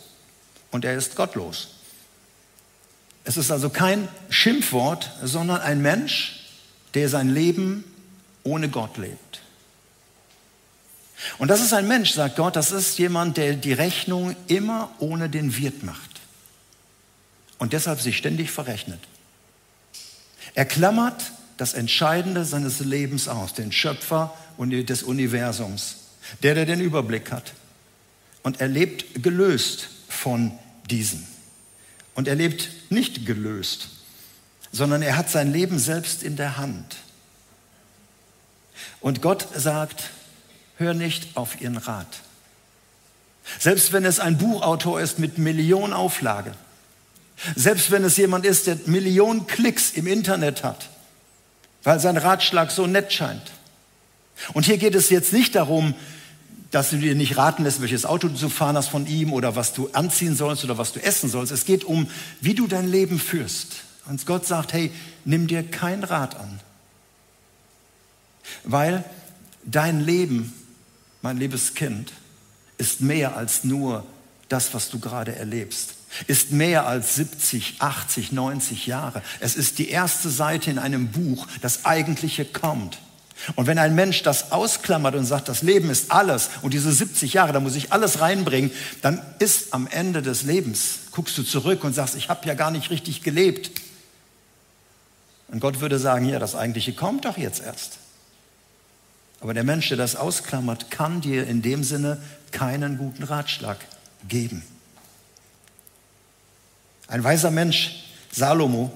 und 0.72 0.86
er 0.86 0.96
ist 0.96 1.16
gottlos. 1.16 1.70
Es 3.26 3.36
ist 3.36 3.52
also 3.52 3.70
kein 3.70 4.08
Schimpfwort, 4.30 5.12
sondern 5.22 5.60
ein 5.60 5.82
Mensch, 5.82 6.46
der 6.94 7.10
sein 7.10 7.30
Leben 7.30 7.84
ohne 8.44 8.70
Gott 8.70 8.98
lebt. 8.98 9.42
Und 11.38 11.48
das 11.50 11.62
ist 11.62 11.74
ein 11.74 11.88
Mensch, 11.88 12.12
sagt 12.12 12.36
Gott, 12.36 12.56
das 12.56 12.72
ist 12.72 12.98
jemand, 13.00 13.38
der 13.38 13.54
die 13.54 13.74
Rechnung 13.74 14.36
immer 14.48 14.92
ohne 15.00 15.30
den 15.30 15.58
Wirt 15.58 15.84
macht 15.84 16.22
und 17.58 17.74
deshalb 17.74 18.02
sich 18.02 18.18
ständig 18.18 18.52
verrechnet. 18.52 19.00
Er 20.54 20.66
klammert 20.66 21.32
das 21.58 21.74
Entscheidende 21.74 22.46
seines 22.46 22.80
Lebens 22.80 23.28
aus, 23.28 23.54
den 23.54 23.72
Schöpfer 23.72 24.34
des 24.60 25.04
Universums, 25.04 25.98
der, 26.44 26.56
der 26.56 26.66
den 26.66 26.82
Überblick 26.82 27.32
hat. 27.32 27.54
Und 28.44 28.62
er 28.62 28.68
lebt 28.68 29.24
gelöst 29.24 29.90
von 30.08 30.58
diesem. 30.90 31.26
Und 32.14 32.28
er 32.28 32.36
lebt 32.36 32.70
nicht 32.92 33.26
gelöst, 33.26 33.90
sondern 34.72 35.02
er 35.02 35.18
hat 35.18 35.30
sein 35.30 35.52
Leben 35.52 35.80
selbst 35.80 36.24
in 36.24 36.36
der 36.36 36.58
Hand. 36.58 36.98
Und 39.02 39.22
Gott 39.22 39.48
sagt, 39.56 40.12
hör 40.78 40.94
nicht 40.94 41.36
auf 41.36 41.62
ihren 41.62 41.78
Rat. 41.78 42.22
Selbst 43.60 43.94
wenn 43.94 44.06
es 44.06 44.20
ein 44.20 44.38
Buchautor 44.38 45.00
ist 45.00 45.20
mit 45.20 45.38
Millionen 45.38 45.94
Auflage, 45.94 46.54
selbst 47.56 47.92
wenn 47.92 48.04
es 48.04 48.18
jemand 48.18 48.46
ist, 48.46 48.68
der 48.68 48.78
Millionen 48.86 49.48
Klicks 49.48 49.92
im 49.92 50.08
Internet 50.08 50.64
hat, 50.64 50.90
weil 51.84 52.00
sein 52.00 52.18
Ratschlag 52.18 52.72
so 52.72 52.88
nett 52.88 53.14
scheint. 53.14 53.52
Und 54.54 54.66
hier 54.66 54.78
geht 54.78 54.96
es 54.96 55.10
jetzt 55.10 55.34
nicht 55.34 55.56
darum, 55.56 55.94
dass 56.72 56.90
du 56.90 56.98
dir 56.98 57.16
nicht 57.16 57.38
raten 57.38 57.64
lässt, 57.64 57.82
welches 57.82 58.06
Auto 58.06 58.28
du 58.28 58.36
zu 58.36 58.50
fahren 58.50 58.76
hast 58.76 58.90
von 58.90 59.08
ihm 59.08 59.32
oder 59.32 59.56
was 59.56 59.74
du 59.74 59.90
anziehen 59.94 60.36
sollst 60.36 60.64
oder 60.64 60.78
was 60.78 60.92
du 60.92 61.02
essen 61.02 61.30
sollst. 61.30 61.52
Es 61.52 61.66
geht 61.66 61.86
um, 61.86 62.10
wie 62.42 62.54
du 62.54 62.68
dein 62.68 62.92
Leben 62.92 63.20
führst. 63.20 63.78
Und 64.06 64.26
Gott 64.26 64.46
sagt, 64.46 64.74
hey, 64.74 64.92
nimm 65.26 65.48
dir 65.48 65.64
kein 65.64 66.04
Rat 66.04 66.36
an. 66.36 66.60
Weil 68.64 69.04
dein 69.64 70.02
Leben, 70.02 70.54
mein 71.28 71.36
liebes 71.36 71.74
Kind, 71.74 72.14
ist 72.78 73.02
mehr 73.02 73.36
als 73.36 73.66
nur 73.66 74.06
das, 74.48 74.74
was 74.74 74.90
du 74.90 74.98
gerade 74.98 75.36
erlebst. 75.36 75.96
Ist 76.28 76.54
mehr 76.54 76.88
als 76.88 77.16
70, 77.16 77.76
80, 77.80 78.32
90 78.32 78.88
Jahre. 78.88 79.22
Es 79.42 79.58
ist 79.58 79.78
die 79.78 79.90
erste 79.90 80.30
Seite 80.30 80.72
in 80.72 80.80
einem 80.80 81.10
Buch, 81.10 81.46
das 81.62 81.84
eigentliche 81.84 82.46
kommt. 82.46 83.00
Und 83.56 83.68
wenn 83.68 83.78
ein 83.78 83.94
Mensch 83.94 84.24
das 84.24 84.54
ausklammert 84.54 85.16
und 85.16 85.26
sagt, 85.26 85.50
das 85.50 85.64
Leben 85.64 85.90
ist 85.90 86.14
alles 86.14 86.50
und 86.62 86.74
diese 86.74 86.94
70 86.94 87.34
Jahre, 87.34 87.52
da 87.52 87.60
muss 87.60 87.76
ich 87.76 87.92
alles 87.92 88.22
reinbringen, 88.22 88.72
dann 89.02 89.22
ist 89.40 89.74
am 89.74 89.86
Ende 89.88 90.22
des 90.22 90.44
Lebens, 90.44 91.00
guckst 91.12 91.38
du 91.38 91.44
zurück 91.44 91.84
und 91.84 91.92
sagst, 91.92 92.16
ich 92.16 92.30
habe 92.30 92.48
ja 92.48 92.54
gar 92.54 92.72
nicht 92.72 92.90
richtig 92.90 93.22
gelebt. 93.22 93.70
Und 95.50 95.60
Gott 95.60 95.82
würde 95.82 96.00
sagen, 96.00 96.24
ja, 96.24 96.40
das 96.40 96.56
Eigentliche 96.56 96.94
kommt 96.94 97.26
doch 97.26 97.38
jetzt 97.38 97.62
erst. 97.62 97.98
Aber 99.40 99.54
der 99.54 99.64
Mensch, 99.64 99.90
der 99.90 99.98
das 99.98 100.16
ausklammert, 100.16 100.90
kann 100.90 101.22
dir 101.22 101.46
in 101.48 101.62
dem 101.62 101.84
Sinne 101.84 102.22
keinen 102.52 102.98
guten 102.98 103.24
Ratschlag 103.24 103.78
geben. 104.28 104.64
Ein 107.08 107.24
weiser 107.24 107.52
Mensch, 107.52 108.04
Salomo, 108.32 108.92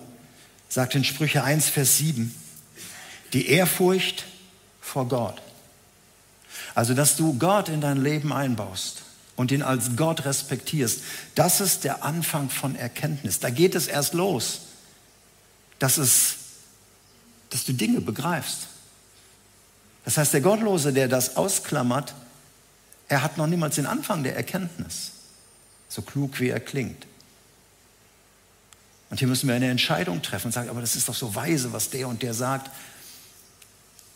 sagt 0.67 0.95
in 0.95 1.03
Sprüche 1.03 1.43
1, 1.43 1.69
Vers 1.69 1.97
7, 1.97 2.33
die 3.33 3.47
Ehrfurcht 3.47 4.25
vor 4.81 5.07
Gott. 5.07 5.41
Also, 6.75 6.93
dass 6.93 7.15
du 7.15 7.37
Gott 7.37 7.69
in 7.69 7.81
dein 7.81 8.01
Leben 8.01 8.33
einbaust 8.33 9.03
und 9.35 9.51
ihn 9.51 9.61
als 9.61 9.95
Gott 9.95 10.25
respektierst, 10.25 11.01
das 11.35 11.61
ist 11.61 11.83
der 11.83 12.03
Anfang 12.03 12.49
von 12.49 12.75
Erkenntnis. 12.75 13.39
Da 13.39 13.49
geht 13.49 13.75
es 13.75 13.87
erst 13.87 14.13
los, 14.13 14.61
dass, 15.79 15.97
es, 15.97 16.35
dass 17.49 17.65
du 17.65 17.73
Dinge 17.73 18.01
begreifst. 18.01 18.67
Das 20.11 20.17
heißt, 20.17 20.33
der 20.33 20.41
Gottlose, 20.41 20.91
der 20.91 21.07
das 21.07 21.37
ausklammert, 21.37 22.13
er 23.07 23.23
hat 23.23 23.37
noch 23.37 23.47
niemals 23.47 23.75
den 23.75 23.85
Anfang 23.85 24.23
der 24.23 24.35
Erkenntnis, 24.35 25.11
so 25.87 26.01
klug 26.01 26.41
wie 26.41 26.49
er 26.49 26.59
klingt. 26.59 27.07
Und 29.09 29.19
hier 29.19 29.29
müssen 29.29 29.47
wir 29.47 29.55
eine 29.55 29.69
Entscheidung 29.69 30.21
treffen 30.21 30.47
und 30.47 30.51
sagen, 30.51 30.69
aber 30.69 30.81
das 30.81 30.97
ist 30.97 31.07
doch 31.07 31.15
so 31.15 31.33
weise, 31.33 31.71
was 31.71 31.91
der 31.91 32.09
und 32.09 32.23
der 32.23 32.33
sagt. 32.33 32.69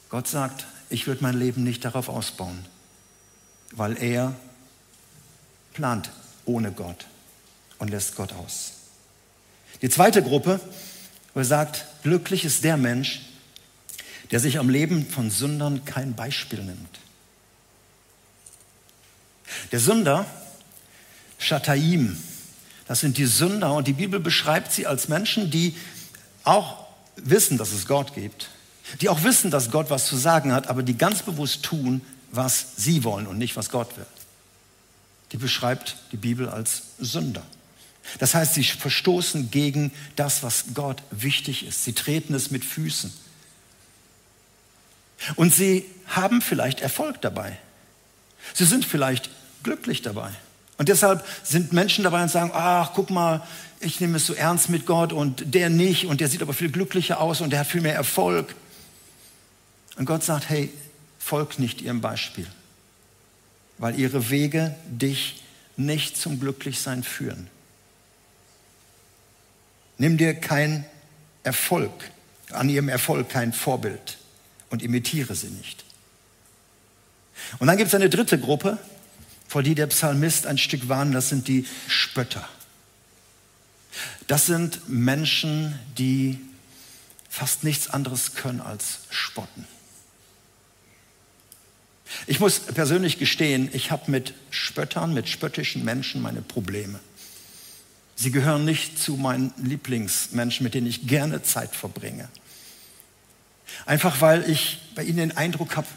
Gott 0.09 0.27
sagt, 0.27 0.65
ich 0.89 1.07
würde 1.07 1.23
mein 1.23 1.39
Leben 1.39 1.63
nicht 1.63 1.85
darauf 1.85 2.09
ausbauen, 2.09 2.65
weil 3.71 3.95
er 4.03 4.35
plant 5.71 6.11
ohne 6.43 6.73
Gott 6.73 7.07
und 7.77 7.89
lässt 7.89 8.17
Gott 8.17 8.33
aus. 8.33 8.73
Die 9.81 9.89
zweite 9.89 10.21
Gruppe, 10.21 10.59
wo 11.33 11.39
er 11.39 11.45
sagt, 11.45 11.85
glücklich 12.03 12.43
ist 12.43 12.65
der 12.65 12.75
Mensch, 12.75 13.21
der 14.31 14.39
sich 14.39 14.59
am 14.59 14.69
Leben 14.69 15.07
von 15.07 15.29
Sündern 15.29 15.85
kein 15.85 16.15
Beispiel 16.15 16.63
nimmt. 16.63 16.99
Der 19.71 19.79
Sünder, 19.79 20.25
Shataim, 21.37 22.17
das 22.87 22.99
sind 22.99 23.17
die 23.17 23.25
Sünder 23.25 23.73
und 23.73 23.87
die 23.87 23.93
Bibel 23.93 24.19
beschreibt 24.19 24.71
sie 24.71 24.87
als 24.87 25.07
Menschen, 25.07 25.49
die 25.49 25.75
auch 26.43 26.85
wissen, 27.15 27.57
dass 27.57 27.71
es 27.71 27.87
Gott 27.87 28.13
gibt, 28.13 28.49
die 29.01 29.09
auch 29.09 29.23
wissen, 29.23 29.51
dass 29.51 29.71
Gott 29.71 29.89
was 29.89 30.05
zu 30.05 30.15
sagen 30.15 30.53
hat, 30.53 30.67
aber 30.67 30.83
die 30.83 30.97
ganz 30.97 31.23
bewusst 31.23 31.63
tun, 31.63 32.01
was 32.31 32.75
sie 32.77 33.03
wollen 33.03 33.27
und 33.27 33.37
nicht, 33.37 33.55
was 33.55 33.69
Gott 33.69 33.97
will. 33.97 34.05
Die 35.31 35.37
beschreibt 35.37 35.95
die 36.11 36.17
Bibel 36.17 36.49
als 36.49 36.83
Sünder. 36.99 37.43
Das 38.19 38.35
heißt, 38.35 38.53
sie 38.53 38.63
verstoßen 38.63 39.49
gegen 39.49 39.91
das, 40.15 40.43
was 40.43 40.65
Gott 40.75 41.01
wichtig 41.09 41.65
ist. 41.65 41.83
Sie 41.83 41.93
treten 41.93 42.35
es 42.35 42.51
mit 42.51 42.63
Füßen. 42.63 43.11
Und 45.35 45.53
sie 45.53 45.85
haben 46.07 46.41
vielleicht 46.41 46.81
Erfolg 46.81 47.21
dabei. 47.21 47.57
Sie 48.53 48.65
sind 48.65 48.85
vielleicht 48.85 49.29
glücklich 49.63 50.01
dabei. 50.01 50.29
Und 50.77 50.89
deshalb 50.89 51.25
sind 51.43 51.73
Menschen 51.73 52.03
dabei 52.03 52.21
und 52.21 52.29
sagen, 52.29 52.51
ach, 52.53 52.91
guck 52.93 53.09
mal, 53.09 53.41
ich 53.79 53.99
nehme 53.99 54.17
es 54.17 54.25
so 54.25 54.33
ernst 54.33 54.69
mit 54.69 54.85
Gott 54.85 55.13
und 55.13 55.53
der 55.53 55.69
nicht 55.69 56.05
und 56.05 56.21
der 56.21 56.27
sieht 56.27 56.41
aber 56.41 56.53
viel 56.53 56.71
glücklicher 56.71 57.19
aus 57.21 57.41
und 57.41 57.49
der 57.49 57.59
hat 57.59 57.67
viel 57.67 57.81
mehr 57.81 57.95
Erfolg. 57.95 58.55
Und 59.97 60.05
Gott 60.05 60.23
sagt, 60.23 60.49
hey, 60.49 60.71
folg 61.17 61.59
nicht 61.59 61.81
ihrem 61.81 62.01
Beispiel, 62.01 62.47
weil 63.77 63.97
ihre 63.97 64.29
Wege 64.29 64.75
dich 64.87 65.41
nicht 65.77 66.17
zum 66.17 66.39
Glücklichsein 66.39 67.03
führen. 67.03 67.47
Nimm 69.97 70.17
dir 70.17 70.33
kein 70.33 70.85
Erfolg, 71.43 71.91
an 72.51 72.69
ihrem 72.69 72.89
Erfolg 72.89 73.29
kein 73.29 73.53
Vorbild 73.53 74.17
und 74.75 74.83
imitiere 74.83 75.35
sie 75.35 75.47
nicht. 75.47 75.85
Und 77.59 77.67
dann 77.67 77.77
gibt 77.77 77.87
es 77.87 77.95
eine 77.95 78.09
dritte 78.09 78.37
Gruppe, 78.37 78.77
vor 79.47 79.63
die 79.63 79.73
der 79.73 79.87
Psalmist 79.87 80.47
ein 80.47 80.57
Stück 80.57 80.89
warnt, 80.89 81.15
das 81.15 81.29
sind 81.29 81.47
die 81.47 81.65
Spötter. 81.87 82.45
Das 84.27 84.47
sind 84.47 84.89
Menschen, 84.89 85.79
die 85.97 86.41
fast 87.29 87.63
nichts 87.63 87.89
anderes 87.89 88.35
können 88.35 88.59
als 88.59 89.03
spotten. 89.09 89.65
Ich 92.27 92.41
muss 92.41 92.59
persönlich 92.59 93.17
gestehen, 93.17 93.69
ich 93.71 93.91
habe 93.91 94.11
mit 94.11 94.33
Spöttern, 94.49 95.13
mit 95.13 95.29
spöttischen 95.29 95.85
Menschen 95.85 96.21
meine 96.21 96.41
Probleme. 96.41 96.99
Sie 98.17 98.31
gehören 98.31 98.65
nicht 98.65 98.99
zu 98.99 99.15
meinen 99.15 99.53
Lieblingsmenschen, 99.55 100.65
mit 100.65 100.73
denen 100.73 100.87
ich 100.87 101.07
gerne 101.07 101.43
Zeit 101.43 101.73
verbringe. 101.73 102.27
Einfach 103.85 104.21
weil 104.21 104.49
ich 104.49 104.79
bei 104.95 105.03
ihnen 105.03 105.17
den 105.17 105.37
Eindruck 105.37 105.75
habe, 105.75 105.87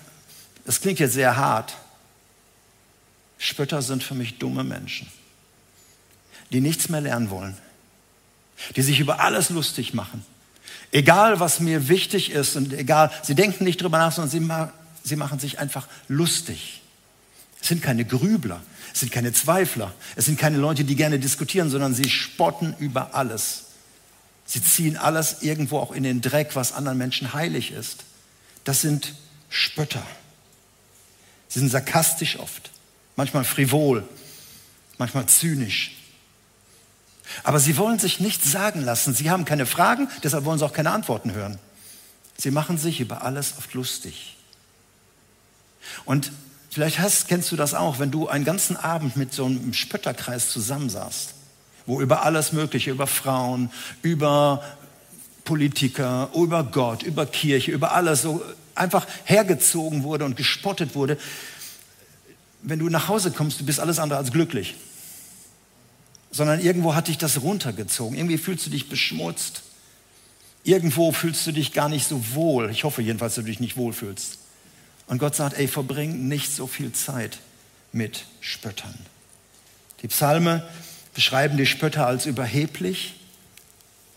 das 0.64 0.80
klingt 0.80 0.98
jetzt 0.98 1.14
sehr 1.14 1.36
hart, 1.36 1.76
Spötter 3.38 3.82
sind 3.82 4.02
für 4.02 4.14
mich 4.14 4.38
dumme 4.38 4.64
Menschen, 4.64 5.06
die 6.52 6.60
nichts 6.60 6.88
mehr 6.88 7.00
lernen 7.00 7.30
wollen, 7.30 7.56
die 8.76 8.82
sich 8.82 9.00
über 9.00 9.20
alles 9.20 9.50
lustig 9.50 9.94
machen. 9.94 10.24
Egal, 10.90 11.38
was 11.38 11.60
mir 11.60 11.88
wichtig 11.88 12.30
ist 12.30 12.56
und 12.56 12.72
egal, 12.72 13.12
sie 13.22 13.34
denken 13.34 13.64
nicht 13.64 13.80
drüber 13.80 13.98
nach, 13.98 14.12
sondern 14.12 14.30
sie, 14.30 14.40
ma 14.40 14.72
sie 15.04 15.16
machen 15.16 15.38
sich 15.38 15.58
einfach 15.58 15.86
lustig. 16.08 16.82
Es 17.60 17.68
sind 17.68 17.82
keine 17.82 18.04
Grübler, 18.04 18.60
es 18.92 19.00
sind 19.00 19.12
keine 19.12 19.32
Zweifler, 19.32 19.92
es 20.16 20.26
sind 20.26 20.38
keine 20.38 20.58
Leute, 20.58 20.84
die 20.84 20.96
gerne 20.96 21.18
diskutieren, 21.18 21.70
sondern 21.70 21.94
sie 21.94 22.08
spotten 22.08 22.74
über 22.78 23.14
alles. 23.14 23.67
Sie 24.48 24.62
ziehen 24.62 24.96
alles 24.96 25.42
irgendwo 25.42 25.78
auch 25.78 25.92
in 25.92 26.02
den 26.02 26.22
Dreck, 26.22 26.56
was 26.56 26.72
anderen 26.72 26.98
Menschen 26.98 27.32
heilig 27.34 27.70
ist. 27.70 27.98
Das 28.64 28.80
sind 28.80 29.14
Spötter. 29.48 30.04
Sie 31.46 31.60
sind 31.60 31.68
sarkastisch 31.68 32.40
oft 32.40 32.70
manchmal 33.18 33.44
frivol, 33.44 34.08
manchmal 34.96 35.26
zynisch. 35.26 35.96
Aber 37.42 37.58
sie 37.58 37.76
wollen 37.76 37.98
sich 37.98 38.20
nichts 38.20 38.50
sagen 38.50 38.80
lassen. 38.80 39.12
Sie 39.12 39.28
haben 39.28 39.44
keine 39.44 39.66
Fragen, 39.66 40.08
deshalb 40.22 40.44
wollen 40.44 40.60
sie 40.60 40.64
auch 40.64 40.72
keine 40.72 40.92
Antworten 40.92 41.32
hören. 41.32 41.58
Sie 42.38 42.52
machen 42.52 42.78
sich 42.78 43.00
über 43.00 43.22
alles 43.22 43.54
oft 43.58 43.74
lustig. 43.74 44.36
Und 46.04 46.30
vielleicht 46.70 47.00
hast, 47.00 47.26
kennst 47.26 47.50
du 47.50 47.56
das 47.56 47.74
auch, 47.74 47.98
wenn 47.98 48.12
du 48.12 48.28
einen 48.28 48.44
ganzen 48.44 48.76
Abend 48.76 49.16
mit 49.16 49.34
so 49.34 49.46
einem 49.46 49.74
Spötterkreis 49.74 50.50
zusammensaßt, 50.50 51.34
wo 51.88 52.00
über 52.00 52.22
alles 52.22 52.52
Mögliche, 52.52 52.92
über 52.92 53.08
Frauen, 53.08 53.70
über 54.02 54.62
Politiker, 55.44 56.30
über 56.36 56.62
Gott, 56.62 57.02
über 57.02 57.26
Kirche, 57.26 57.72
über 57.72 57.92
alles 57.92 58.22
so 58.22 58.40
einfach 58.76 59.08
hergezogen 59.24 60.04
wurde 60.04 60.24
und 60.24 60.36
gespottet 60.36 60.94
wurde 60.94 61.18
wenn 62.62 62.78
du 62.78 62.88
nach 62.88 63.08
Hause 63.08 63.30
kommst, 63.30 63.60
du 63.60 63.64
bist 63.64 63.80
alles 63.80 63.98
andere 63.98 64.18
als 64.18 64.32
glücklich. 64.32 64.74
Sondern 66.30 66.60
irgendwo 66.60 66.94
hat 66.94 67.08
dich 67.08 67.18
das 67.18 67.40
runtergezogen. 67.42 68.16
Irgendwie 68.16 68.38
fühlst 68.38 68.66
du 68.66 68.70
dich 68.70 68.88
beschmutzt. 68.88 69.62
Irgendwo 70.64 71.12
fühlst 71.12 71.46
du 71.46 71.52
dich 71.52 71.72
gar 71.72 71.88
nicht 71.88 72.06
so 72.06 72.34
wohl. 72.34 72.70
Ich 72.70 72.84
hoffe 72.84 73.00
jedenfalls, 73.00 73.36
dass 73.36 73.44
du 73.44 73.50
dich 73.50 73.60
nicht 73.60 73.76
wohl 73.76 73.92
fühlst. 73.92 74.38
Und 75.06 75.18
Gott 75.18 75.34
sagt, 75.34 75.58
ey, 75.58 75.68
verbring 75.68 76.28
nicht 76.28 76.52
so 76.52 76.66
viel 76.66 76.92
Zeit 76.92 77.38
mit 77.92 78.26
Spöttern. 78.40 78.94
Die 80.02 80.08
Psalme 80.08 80.68
beschreiben 81.18 81.56
die 81.56 81.66
Spötter 81.66 82.06
als 82.06 82.26
überheblich, 82.26 83.16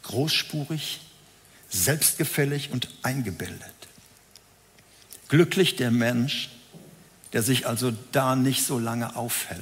großspurig, 0.04 1.02
selbstgefällig 1.68 2.70
und 2.72 2.90
eingebildet. 3.02 3.74
Glücklich 5.28 5.76
der 5.76 5.90
Mensch, 5.90 6.52
der 7.34 7.42
sich 7.42 7.66
also 7.66 7.92
da 8.12 8.36
nicht 8.36 8.64
so 8.64 8.78
lange 8.78 9.16
aufhält. 9.16 9.60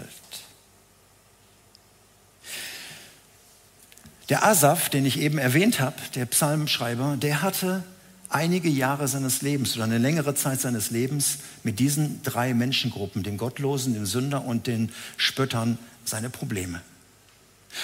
Der 4.27 4.43
Asaf, 4.43 4.89
den 4.89 5.05
ich 5.05 5.17
eben 5.17 5.37
erwähnt 5.37 5.79
habe, 5.79 5.95
der 6.15 6.25
Psalmschreiber, 6.25 7.15
der 7.15 7.41
hatte 7.41 7.85
einige 8.27 8.67
Jahre 8.67 9.07
seines 9.07 9.41
Lebens 9.41 9.77
oder 9.77 9.85
eine 9.85 9.97
längere 9.97 10.35
Zeit 10.35 10.59
seines 10.59 10.91
Lebens 10.91 11.37
mit 11.63 11.79
diesen 11.79 12.21
drei 12.21 12.53
Menschengruppen, 12.53 13.23
den 13.23 13.37
Gottlosen, 13.37 13.93
den 13.93 14.05
Sünder 14.05 14.43
und 14.43 14.67
den 14.67 14.91
Spöttern, 15.15 15.79
seine 16.03 16.29
Probleme. 16.29 16.81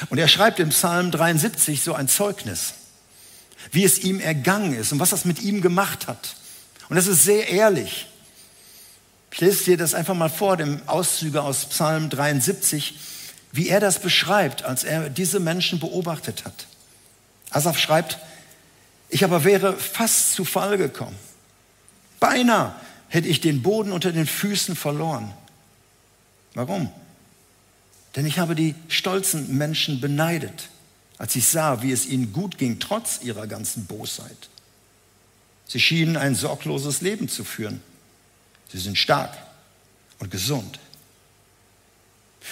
Und 0.10 0.18
er 0.18 0.28
schreibt 0.28 0.60
im 0.60 0.70
Psalm 0.70 1.12
73 1.12 1.82
so 1.82 1.94
ein 1.94 2.08
Zeugnis, 2.08 2.74
wie 3.72 3.84
es 3.84 4.00
ihm 4.00 4.20
ergangen 4.20 4.74
ist 4.74 4.92
und 4.92 5.00
was 5.00 5.12
das 5.12 5.26
mit 5.26 5.42
ihm 5.42 5.62
gemacht 5.62 6.08
hat. 6.08 6.36
Und 6.90 6.96
das 6.96 7.08
ist 7.08 7.24
sehr 7.24 7.50
ehrlich. 7.50 8.08
Ich 9.32 9.42
lese 9.42 9.66
dir 9.66 9.78
das 9.78 9.94
einfach 9.94 10.16
mal 10.16 10.30
vor, 10.30 10.58
dem 10.58 10.82
Auszüge 10.88 11.42
aus 11.42 11.66
Psalm 11.66 12.10
73, 12.10 12.98
wie 13.52 13.68
er 13.68 13.80
das 13.80 14.00
beschreibt, 14.00 14.64
als 14.64 14.84
er 14.84 15.10
diese 15.10 15.40
Menschen 15.40 15.80
beobachtet 15.80 16.46
hat. 16.46 16.68
Asaf 17.50 17.78
schreibt, 17.78 18.20
ich 19.10 19.24
aber 19.24 19.44
wäre 19.44 19.78
fast 19.78 20.34
zu 20.34 20.46
Fall 20.46 20.78
gekommen. 20.78 21.18
Beinahe 22.20 22.76
hätte 23.10 23.28
ich 23.28 23.42
den 23.42 23.62
Boden 23.62 23.92
unter 23.92 24.12
den 24.12 24.26
Füßen 24.26 24.76
verloren. 24.76 25.34
Warum? 26.54 26.92
Denn 28.16 28.26
ich 28.26 28.40
habe 28.40 28.56
die 28.56 28.76
stolzen 28.88 29.58
Menschen 29.58 30.00
beneidet, 30.00 30.70
als 31.18 31.36
ich 31.36 31.48
sah, 31.48 31.82
wie 31.82 31.92
es 31.92 32.06
ihnen 32.06 32.34
gut 32.34 32.58
ging, 32.58 32.80
trotz 32.80 33.20
ihrer 33.22 33.48
ganzen 33.48 33.86
Bosheit. 33.86 34.50
Sie 35.68 35.80
schienen 35.80 36.18
ein 36.18 36.36
sorgloses 36.36 37.02
Leben 37.02 37.28
zu 37.28 37.44
führen. 37.44 37.82
Sie 38.72 38.80
sind 38.80 38.98
stark 38.98 39.36
und 40.20 40.32
gesund. 40.32 40.80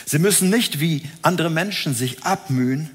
Sie 0.06 0.20
müssen 0.20 0.50
nicht 0.50 0.80
wie 0.80 1.08
andere 1.22 1.50
Menschen 1.50 1.94
sich 1.94 2.24
abmühen, 2.24 2.90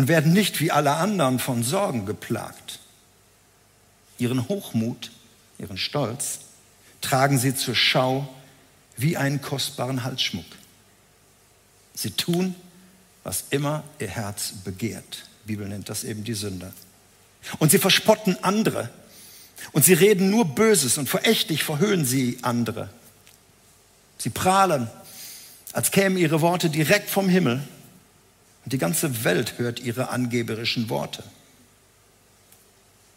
und 0.00 0.08
werden 0.08 0.32
nicht 0.32 0.60
wie 0.60 0.70
alle 0.70 0.92
anderen 0.92 1.38
von 1.38 1.62
Sorgen 1.62 2.06
geplagt. 2.06 2.78
Ihren 4.16 4.48
Hochmut, 4.48 5.10
ihren 5.58 5.76
Stolz 5.76 6.40
tragen 7.02 7.38
sie 7.38 7.54
zur 7.54 7.74
Schau 7.74 8.26
wie 8.96 9.18
einen 9.18 9.42
kostbaren 9.42 10.04
Halsschmuck. 10.04 10.46
Sie 12.00 12.12
tun, 12.12 12.54
was 13.24 13.44
immer 13.50 13.84
ihr 13.98 14.08
Herz 14.08 14.54
begehrt. 14.64 15.24
Die 15.44 15.48
Bibel 15.48 15.68
nennt 15.68 15.90
das 15.90 16.02
eben 16.02 16.24
die 16.24 16.32
Sünde. 16.32 16.72
Und 17.58 17.70
sie 17.70 17.78
verspotten 17.78 18.42
andere. 18.42 18.88
Und 19.72 19.84
sie 19.84 19.92
reden 19.92 20.30
nur 20.30 20.46
Böses 20.46 20.96
und 20.96 21.10
verächtlich 21.10 21.62
verhöhnen 21.62 22.06
sie 22.06 22.38
andere. 22.40 22.88
Sie 24.16 24.30
prahlen, 24.30 24.88
als 25.74 25.90
kämen 25.90 26.16
ihre 26.16 26.40
Worte 26.40 26.70
direkt 26.70 27.10
vom 27.10 27.28
Himmel 27.28 27.62
und 28.64 28.72
die 28.72 28.78
ganze 28.78 29.22
Welt 29.24 29.58
hört 29.58 29.80
ihre 29.80 30.08
angeberischen 30.08 30.88
Worte. 30.88 31.22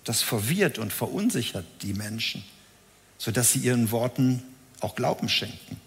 Das 0.03 0.21
verwirrt 0.21 0.77
und 0.77 0.91
verunsichert 0.91 1.65
die 1.83 1.93
Menschen, 1.93 2.43
sodass 3.17 3.53
sie 3.53 3.59
ihren 3.59 3.91
Worten 3.91 4.43
auch 4.81 4.95
Glauben 4.95 5.29
schenken. 5.29 5.79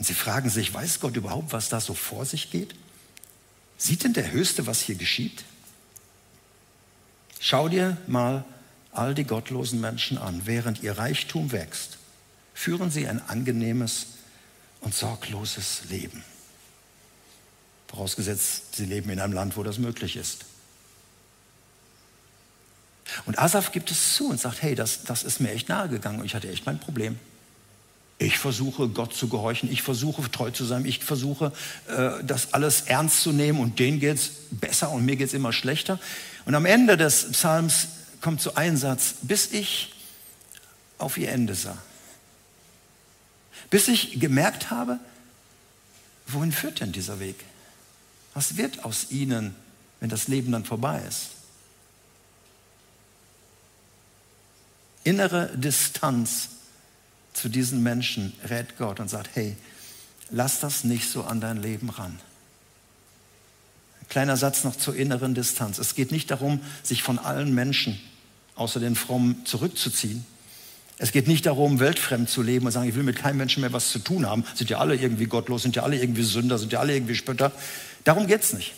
Und 0.00 0.06
sie 0.06 0.14
fragen 0.14 0.48
sich, 0.48 0.72
weiß 0.72 1.00
Gott 1.00 1.14
überhaupt, 1.14 1.52
was 1.52 1.68
da 1.68 1.78
so 1.78 1.92
vor 1.92 2.24
sich 2.24 2.50
geht? 2.50 2.74
Sieht 3.76 4.02
denn 4.02 4.14
der 4.14 4.32
Höchste, 4.32 4.66
was 4.66 4.80
hier 4.80 4.94
geschieht? 4.94 5.44
Schau 7.38 7.68
dir 7.68 7.98
mal 8.06 8.46
all 8.92 9.14
die 9.14 9.24
gottlosen 9.24 9.78
Menschen 9.78 10.16
an. 10.16 10.46
Während 10.46 10.82
ihr 10.82 10.96
Reichtum 10.96 11.52
wächst, 11.52 11.98
führen 12.54 12.90
sie 12.90 13.06
ein 13.06 13.20
angenehmes 13.28 14.06
und 14.80 14.94
sorgloses 14.94 15.82
Leben. 15.90 16.24
Vorausgesetzt, 17.88 18.76
sie 18.76 18.86
leben 18.86 19.10
in 19.10 19.20
einem 19.20 19.34
Land, 19.34 19.58
wo 19.58 19.62
das 19.62 19.76
möglich 19.76 20.16
ist. 20.16 20.46
Und 23.26 23.38
Asaf 23.38 23.70
gibt 23.70 23.90
es 23.90 24.14
zu 24.14 24.30
und 24.30 24.40
sagt, 24.40 24.62
hey, 24.62 24.74
das, 24.74 25.02
das 25.02 25.24
ist 25.24 25.40
mir 25.40 25.50
echt 25.50 25.68
nahe 25.68 25.90
gegangen 25.90 26.20
und 26.20 26.24
ich 26.24 26.34
hatte 26.34 26.48
echt 26.48 26.64
mein 26.64 26.80
Problem. 26.80 27.18
Ich 28.22 28.36
versuche 28.36 28.90
Gott 28.90 29.14
zu 29.14 29.28
gehorchen, 29.28 29.72
ich 29.72 29.80
versuche 29.80 30.30
treu 30.30 30.50
zu 30.50 30.66
sein, 30.66 30.84
ich 30.84 31.02
versuche 31.02 31.52
äh, 31.88 32.22
das 32.22 32.52
alles 32.52 32.82
ernst 32.82 33.22
zu 33.22 33.32
nehmen 33.32 33.58
und 33.58 33.78
denen 33.78 33.98
geht 33.98 34.16
es 34.16 34.32
besser 34.50 34.90
und 34.90 35.06
mir 35.06 35.16
geht 35.16 35.28
es 35.28 35.32
immer 35.32 35.54
schlechter. 35.54 35.98
Und 36.44 36.54
am 36.54 36.66
Ende 36.66 36.98
des 36.98 37.32
Psalms 37.32 37.88
kommt 38.20 38.42
so 38.42 38.56
ein 38.56 38.76
Satz, 38.76 39.14
bis 39.22 39.52
ich 39.52 39.94
auf 40.98 41.16
ihr 41.16 41.30
Ende 41.30 41.54
sah. 41.54 41.78
Bis 43.70 43.88
ich 43.88 44.20
gemerkt 44.20 44.70
habe, 44.70 44.98
wohin 46.26 46.52
führt 46.52 46.80
denn 46.80 46.92
dieser 46.92 47.20
Weg? 47.20 47.36
Was 48.34 48.58
wird 48.58 48.84
aus 48.84 49.10
ihnen, 49.10 49.54
wenn 49.98 50.10
das 50.10 50.28
Leben 50.28 50.52
dann 50.52 50.66
vorbei 50.66 51.00
ist? 51.08 51.30
Innere 55.04 55.56
Distanz 55.56 56.50
zu 57.32 57.48
diesen 57.48 57.82
Menschen 57.82 58.32
rät 58.48 58.76
Gott 58.78 59.00
und 59.00 59.08
sagt, 59.08 59.30
hey, 59.34 59.56
lass 60.30 60.60
das 60.60 60.84
nicht 60.84 61.08
so 61.08 61.22
an 61.24 61.40
dein 61.40 61.62
Leben 61.62 61.90
ran. 61.90 62.18
Ein 64.00 64.08
kleiner 64.08 64.36
Satz 64.36 64.64
noch 64.64 64.76
zur 64.76 64.96
inneren 64.96 65.34
Distanz. 65.34 65.78
Es 65.78 65.94
geht 65.94 66.12
nicht 66.12 66.30
darum, 66.30 66.60
sich 66.82 67.02
von 67.02 67.18
allen 67.18 67.54
Menschen 67.54 68.00
außer 68.56 68.80
den 68.80 68.94
Frommen 68.94 69.44
zurückzuziehen. 69.46 70.26
Es 70.98 71.12
geht 71.12 71.28
nicht 71.28 71.46
darum, 71.46 71.80
weltfremd 71.80 72.28
zu 72.28 72.42
leben 72.42 72.66
und 72.66 72.72
sagen, 72.72 72.86
ich 72.86 72.94
will 72.94 73.02
mit 73.02 73.16
keinem 73.16 73.38
Menschen 73.38 73.62
mehr 73.62 73.72
was 73.72 73.90
zu 73.90 74.00
tun 74.00 74.26
haben. 74.26 74.44
Sind 74.54 74.68
ja 74.68 74.78
alle 74.78 74.96
irgendwie 74.96 75.24
gottlos, 75.24 75.62
sind 75.62 75.74
ja 75.74 75.82
alle 75.82 75.96
irgendwie 75.96 76.22
Sünder, 76.22 76.58
sind 76.58 76.72
ja 76.72 76.80
alle 76.80 76.94
irgendwie 76.94 77.14
Spötter. 77.14 77.52
Darum 78.04 78.26
geht 78.26 78.42
es 78.42 78.52
nicht. 78.52 78.74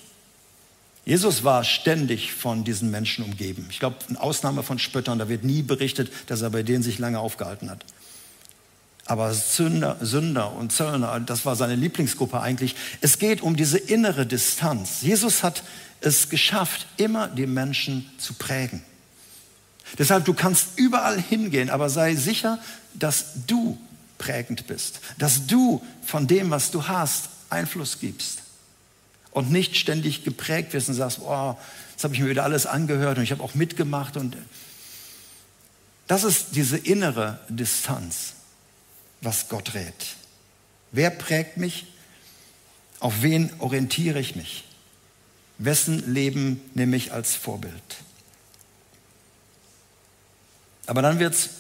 Jesus 1.05 1.43
war 1.43 1.65
ständig 1.65 2.33
von 2.33 2.63
diesen 2.63 2.93
Menschen 2.93 3.25
umgeben. 3.25 3.67
Ich 3.71 3.81
glaube, 3.81 3.97
eine 4.09 4.21
Ausnahme 4.21 4.63
von 4.63 4.79
Spöttern, 4.79 5.19
da 5.19 5.29
wird 5.29 5.43
nie 5.43 5.63
berichtet, 5.63 6.13
dass 6.29 6.43
er 6.43 6.51
bei 6.51 6.63
denen 6.63 6.85
sich 6.85 7.01
lange 7.01 7.19
aufgehalten 7.19 7.69
hat. 7.71 7.85
Aber 9.05 9.35
Sünder, 9.35 9.97
Sünder 10.01 10.53
und 10.53 10.73
Zöllner, 10.73 11.19
das 11.21 11.45
war 11.45 11.57
seine 11.57 11.75
Lieblingsgruppe 11.75 12.41
eigentlich. 12.41 12.77
Es 13.01 13.19
geht 13.19 13.43
um 13.43 13.57
diese 13.57 13.79
innere 13.79 14.27
Distanz. 14.27 15.03
Jesus 15.03 15.43
hat 15.43 15.63
es 16.01 16.29
geschafft, 16.29 16.87
immer 16.97 17.29
die 17.29 17.47
Menschen 17.47 18.11
zu 18.19 18.35
prägen. 18.35 18.83
Deshalb, 19.99 20.25
du 20.25 20.35
kannst 20.35 20.79
überall 20.79 21.21
hingehen, 21.21 21.69
aber 21.69 21.91
sei 21.91 22.15
sicher, 22.15 22.59
dass 22.95 23.47
du 23.47 23.79
prägend 24.19 24.67
bist, 24.67 25.01
dass 25.19 25.47
du 25.47 25.83
von 26.05 26.27
dem, 26.27 26.51
was 26.51 26.71
du 26.71 26.87
hast, 26.87 27.29
Einfluss 27.51 27.99
gibst 28.01 28.39
und 29.33 29.51
nicht 29.51 29.77
ständig 29.77 30.25
geprägt 30.25 30.73
wirst 30.73 30.89
und 30.89 30.95
sagst, 30.95 31.21
oh, 31.21 31.57
jetzt 31.91 32.05
habe 32.05 32.15
ich 32.15 32.21
mir 32.21 32.31
wieder 32.31 32.45
alles 32.45 32.67
angehört 32.67 33.19
und 33.19 33.25
ich 33.25 33.33
habe 33.33 33.43
auch 33.43 33.55
mitgemacht. 33.55 34.17
Und 34.17 34.37
das 36.07 36.25
ist 36.25 36.49
diese 36.53 36.79
innere 36.79 37.41
Distanz, 37.49 38.35
was 39.23 39.49
Gott 39.49 39.75
rät. 39.75 40.17
Wer 40.91 41.11
prägt 41.11 41.57
mich? 41.57 41.87
Auf 43.01 43.23
wen 43.23 43.51
orientiere 43.59 44.21
ich 44.21 44.37
mich? 44.37 44.65
Wessen 45.59 46.13
Leben 46.13 46.61
nehme 46.75 46.97
ich 46.97 47.13
als 47.13 47.35
Vorbild? 47.35 47.73
Aber 50.87 51.03
dann 51.03 51.19
wird 51.19 51.35
es 51.35 51.51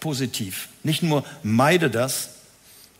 positiv. 0.00 0.68
Nicht 0.82 1.02
nur 1.02 1.24
meide 1.42 1.90
das, 1.90 2.30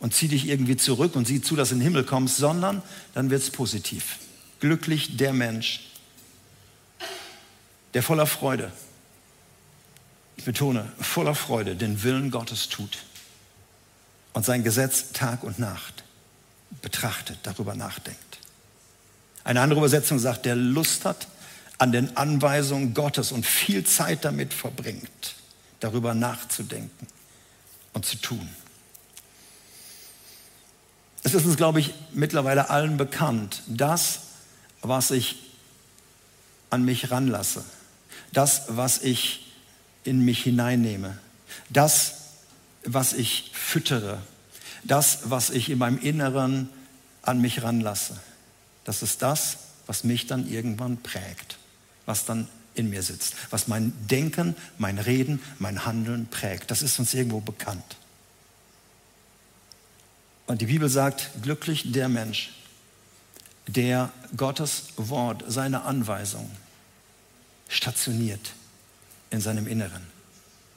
und 0.03 0.13
zieh 0.13 0.27
dich 0.27 0.49
irgendwie 0.49 0.75
zurück 0.75 1.15
und 1.15 1.25
sieh 1.25 1.41
zu, 1.41 1.55
dass 1.55 1.69
du 1.69 1.75
in 1.75 1.79
den 1.79 1.85
Himmel 1.85 2.03
kommst, 2.03 2.35
sondern 2.35 2.81
dann 3.13 3.29
wird 3.29 3.41
es 3.41 3.49
positiv. 3.49 4.17
Glücklich 4.59 5.15
der 5.15 5.31
Mensch, 5.31 5.79
der 7.93 8.03
voller 8.03 8.25
Freude, 8.25 8.73
ich 10.35 10.43
betone, 10.43 10.91
voller 10.99 11.35
Freude 11.35 11.77
den 11.77 12.03
Willen 12.03 12.31
Gottes 12.31 12.67
tut 12.67 12.97
und 14.33 14.45
sein 14.45 14.63
Gesetz 14.63 15.11
Tag 15.13 15.43
und 15.43 15.59
Nacht 15.59 16.03
betrachtet, 16.81 17.37
darüber 17.43 17.75
nachdenkt. 17.75 18.19
Eine 19.43 19.61
andere 19.61 19.79
Übersetzung 19.79 20.19
sagt, 20.19 20.45
der 20.45 20.55
Lust 20.55 21.05
hat 21.05 21.27
an 21.77 21.91
den 21.91 22.15
Anweisungen 22.17 22.93
Gottes 22.93 23.31
und 23.31 23.45
viel 23.45 23.85
Zeit 23.85 24.25
damit 24.25 24.53
verbringt, 24.53 25.35
darüber 25.79 26.13
nachzudenken 26.13 27.07
und 27.93 28.05
zu 28.05 28.17
tun. 28.17 28.47
Es 31.23 31.33
ist 31.33 31.45
uns, 31.45 31.55
glaube 31.55 31.79
ich, 31.79 31.93
mittlerweile 32.11 32.69
allen 32.69 32.97
bekannt, 32.97 33.63
das, 33.67 34.19
was 34.81 35.11
ich 35.11 35.51
an 36.69 36.83
mich 36.83 37.11
ranlasse, 37.11 37.63
das, 38.33 38.63
was 38.67 39.01
ich 39.01 39.53
in 40.03 40.25
mich 40.25 40.43
hineinnehme, 40.43 41.17
das, 41.69 42.22
was 42.85 43.13
ich 43.13 43.51
füttere, 43.53 44.21
das, 44.83 45.29
was 45.29 45.49
ich 45.49 45.69
in 45.69 45.77
meinem 45.77 45.99
Inneren 45.99 46.69
an 47.21 47.39
mich 47.39 47.63
ranlasse, 47.63 48.19
das 48.83 49.01
ist 49.01 49.21
das, 49.21 49.57
was 49.87 50.03
mich 50.03 50.27
dann 50.27 50.49
irgendwann 50.49 50.97
prägt, 50.97 51.57
was 52.05 52.25
dann 52.25 52.47
in 52.75 52.89
mir 52.89 53.03
sitzt, 53.03 53.35
was 53.49 53.67
mein 53.67 53.93
Denken, 54.07 54.55
mein 54.77 54.97
Reden, 54.97 55.41
mein 55.59 55.85
Handeln 55.85 56.27
prägt. 56.27 56.71
Das 56.71 56.81
ist 56.81 56.99
uns 56.99 57.13
irgendwo 57.13 57.39
bekannt. 57.39 57.97
Und 60.47 60.61
die 60.61 60.65
Bibel 60.65 60.89
sagt, 60.89 61.29
glücklich 61.41 61.91
der 61.91 62.09
Mensch, 62.09 62.51
der 63.67 64.11
Gottes 64.35 64.87
Wort, 64.97 65.43
seine 65.47 65.83
Anweisung 65.83 66.49
stationiert 67.69 68.53
in 69.29 69.39
seinem 69.39 69.67
Inneren. 69.67 70.12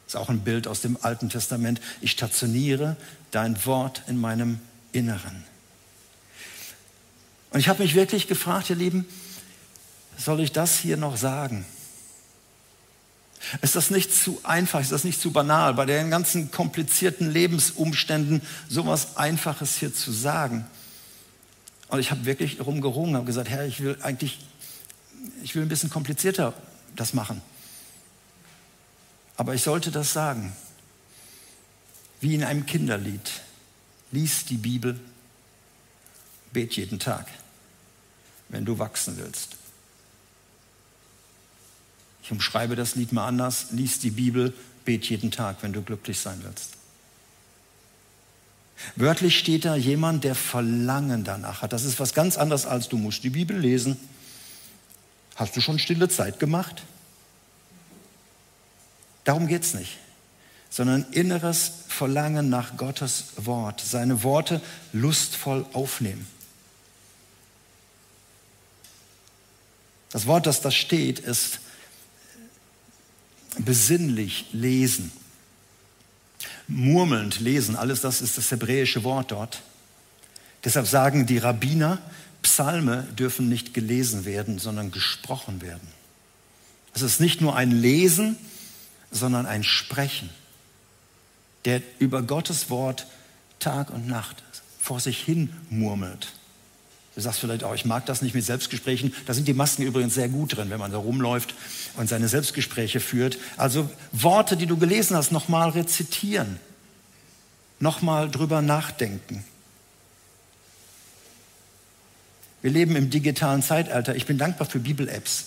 Das 0.06 0.14
ist 0.14 0.20
auch 0.20 0.28
ein 0.28 0.40
Bild 0.40 0.68
aus 0.68 0.80
dem 0.80 0.96
Alten 1.02 1.28
Testament. 1.30 1.80
Ich 2.00 2.12
stationiere 2.12 2.96
dein 3.32 3.66
Wort 3.66 4.02
in 4.06 4.20
meinem 4.20 4.60
Inneren. 4.92 5.44
Und 7.50 7.58
ich 7.58 7.68
habe 7.68 7.82
mich 7.82 7.96
wirklich 7.96 8.28
gefragt, 8.28 8.70
ihr 8.70 8.76
Lieben, 8.76 9.04
soll 10.16 10.40
ich 10.40 10.52
das 10.52 10.78
hier 10.78 10.96
noch 10.96 11.16
sagen? 11.16 11.64
Ist 13.62 13.74
das 13.74 13.90
nicht 13.90 14.14
zu 14.14 14.40
einfach? 14.44 14.80
Ist 14.80 14.92
das 14.92 15.04
nicht 15.04 15.20
zu 15.20 15.32
banal, 15.32 15.74
bei 15.74 15.86
den 15.86 16.10
ganzen 16.10 16.50
komplizierten 16.50 17.30
Lebensumständen 17.30 18.42
sowas 18.68 19.16
Einfaches 19.16 19.76
hier 19.76 19.92
zu 19.92 20.12
sagen? 20.12 20.66
Und 21.88 21.98
ich 21.98 22.10
habe 22.10 22.24
wirklich 22.24 22.60
rumgerungen, 22.60 23.16
habe 23.16 23.26
gesagt, 23.26 23.48
Herr, 23.48 23.66
ich 23.66 23.80
will 23.80 23.96
eigentlich, 24.02 24.38
ich 25.42 25.54
will 25.54 25.62
ein 25.62 25.68
bisschen 25.68 25.90
komplizierter 25.90 26.54
das 26.94 27.12
machen. 27.12 27.42
Aber 29.36 29.54
ich 29.54 29.62
sollte 29.62 29.90
das 29.90 30.12
sagen, 30.12 30.52
wie 32.20 32.34
in 32.34 32.44
einem 32.44 32.66
Kinderlied. 32.66 33.40
Lies 34.12 34.44
die 34.44 34.56
Bibel, 34.56 34.98
bet 36.52 36.76
jeden 36.76 36.98
Tag, 36.98 37.26
wenn 38.48 38.64
du 38.64 38.78
wachsen 38.78 39.16
willst. 39.18 39.56
Ich 42.22 42.32
umschreibe 42.32 42.76
das 42.76 42.94
Lied 42.96 43.12
mal 43.12 43.26
anders. 43.26 43.66
Lies 43.72 43.98
die 43.98 44.10
Bibel, 44.10 44.54
bet 44.84 45.08
jeden 45.08 45.30
Tag, 45.30 45.58
wenn 45.62 45.72
du 45.72 45.82
glücklich 45.82 46.18
sein 46.18 46.40
willst. 46.42 46.76
Wörtlich 48.94 49.38
steht 49.38 49.64
da 49.64 49.76
jemand, 49.76 50.24
der 50.24 50.34
Verlangen 50.34 51.24
danach 51.24 51.62
hat. 51.62 51.72
Das 51.72 51.84
ist 51.84 51.98
was 51.98 52.14
ganz 52.14 52.36
anderes 52.36 52.66
als 52.66 52.88
du 52.88 52.96
musst 52.96 53.24
die 53.24 53.30
Bibel 53.30 53.58
lesen. 53.58 53.96
Hast 55.34 55.56
du 55.56 55.60
schon 55.60 55.78
stille 55.78 56.08
Zeit 56.08 56.38
gemacht? 56.38 56.82
Darum 59.26 59.48
geht 59.48 59.64
es 59.64 59.74
nicht, 59.74 59.98
sondern 60.70 61.04
inneres 61.10 61.72
Verlangen 61.88 62.48
nach 62.48 62.76
Gottes 62.76 63.24
Wort, 63.36 63.80
seine 63.80 64.22
Worte 64.22 64.60
lustvoll 64.92 65.66
aufnehmen. 65.72 66.28
Das 70.12 70.26
Wort, 70.26 70.46
das 70.46 70.60
da 70.60 70.70
steht, 70.70 71.18
ist 71.18 71.58
besinnlich 73.58 74.46
lesen. 74.52 75.10
Murmelnd 76.68 77.40
lesen, 77.40 77.74
alles 77.74 78.02
das 78.02 78.20
ist 78.20 78.38
das 78.38 78.52
hebräische 78.52 79.02
Wort 79.02 79.32
dort. 79.32 79.62
Deshalb 80.64 80.86
sagen 80.86 81.26
die 81.26 81.38
Rabbiner, 81.38 81.98
Psalme 82.42 83.02
dürfen 83.18 83.48
nicht 83.48 83.74
gelesen 83.74 84.24
werden, 84.24 84.60
sondern 84.60 84.92
gesprochen 84.92 85.62
werden. 85.62 85.88
Es 86.94 87.02
ist 87.02 87.20
nicht 87.20 87.40
nur 87.40 87.56
ein 87.56 87.72
Lesen, 87.72 88.36
sondern 89.10 89.46
ein 89.46 89.64
Sprechen, 89.64 90.30
der 91.64 91.82
über 91.98 92.22
Gottes 92.22 92.70
Wort 92.70 93.06
Tag 93.58 93.90
und 93.90 94.06
Nacht 94.06 94.42
vor 94.80 95.00
sich 95.00 95.18
hin 95.18 95.52
murmelt. 95.70 96.32
Du 97.16 97.22
sagst 97.22 97.40
vielleicht 97.40 97.64
auch, 97.64 97.74
ich 97.74 97.86
mag 97.86 98.04
das 98.04 98.20
nicht 98.20 98.34
mit 98.34 98.44
Selbstgesprächen. 98.44 99.14
Da 99.24 99.32
sind 99.32 99.48
die 99.48 99.54
Masken 99.54 99.82
übrigens 99.82 100.14
sehr 100.14 100.28
gut 100.28 100.54
drin, 100.54 100.68
wenn 100.68 100.78
man 100.78 100.92
da 100.92 100.98
rumläuft 100.98 101.54
und 101.96 102.10
seine 102.10 102.28
Selbstgespräche 102.28 103.00
führt. 103.00 103.38
Also 103.56 103.90
Worte, 104.12 104.58
die 104.58 104.66
du 104.66 104.76
gelesen 104.76 105.16
hast, 105.16 105.32
nochmal 105.32 105.70
rezitieren, 105.70 106.60
nochmal 107.80 108.30
drüber 108.30 108.60
nachdenken. 108.60 109.42
Wir 112.60 112.70
leben 112.70 112.96
im 112.96 113.08
digitalen 113.08 113.62
Zeitalter. 113.62 114.14
Ich 114.14 114.26
bin 114.26 114.36
dankbar 114.36 114.68
für 114.68 114.78
Bibel-Apps. 114.78 115.46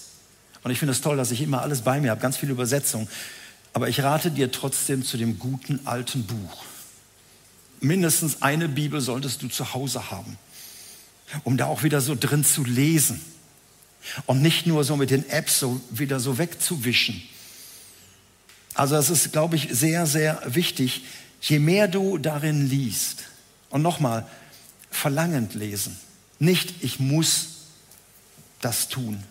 Und 0.64 0.72
ich 0.72 0.80
finde 0.80 0.94
es 0.94 1.02
toll, 1.02 1.18
dass 1.18 1.30
ich 1.30 1.42
immer 1.42 1.62
alles 1.62 1.82
bei 1.82 2.02
mir 2.02 2.10
habe, 2.12 2.22
ganz 2.22 2.38
viele 2.38 2.52
Übersetzungen. 2.52 3.08
Aber 3.80 3.90
ich 3.90 4.04
rate 4.04 4.30
dir 4.30 4.52
trotzdem 4.52 5.04
zu 5.04 5.18
dem 5.18 5.40
guten 5.40 5.88
alten 5.88 6.26
Buch. 6.26 6.64
Mindestens 7.80 8.42
eine 8.42 8.68
Bibel 8.68 9.00
solltest 9.00 9.42
du 9.42 9.48
zu 9.48 9.74
Hause 9.74 10.12
haben 10.12 10.38
um 11.44 11.58
da 11.58 11.66
auch 11.66 11.84
wieder 11.84 12.02
so 12.02 12.16
drin 12.16 12.44
zu 12.44 12.64
lesen 12.64 13.22
und 14.26 14.42
nicht 14.42 14.66
nur 14.66 14.84
so 14.84 14.96
mit 14.96 15.10
den 15.10 15.28
Apps 15.30 15.60
so 15.60 15.80
wieder 15.90 16.20
so 16.20 16.38
wegzuwischen. 16.38 17.22
Also 18.74 18.96
das 18.96 19.10
ist, 19.10 19.32
glaube 19.32 19.56
ich, 19.56 19.70
sehr, 19.72 20.06
sehr 20.06 20.42
wichtig. 20.46 21.04
Je 21.42 21.60
mehr 21.60 21.88
du 21.88 22.18
darin 22.18 22.68
liest 22.68 23.26
und 23.70 23.82
nochmal 23.82 24.26
verlangend 24.90 25.54
lesen, 25.54 25.98
nicht 26.40 26.74
ich 26.82 27.00
muss 27.00 27.48
das 28.62 28.88
tun, 28.88 29.24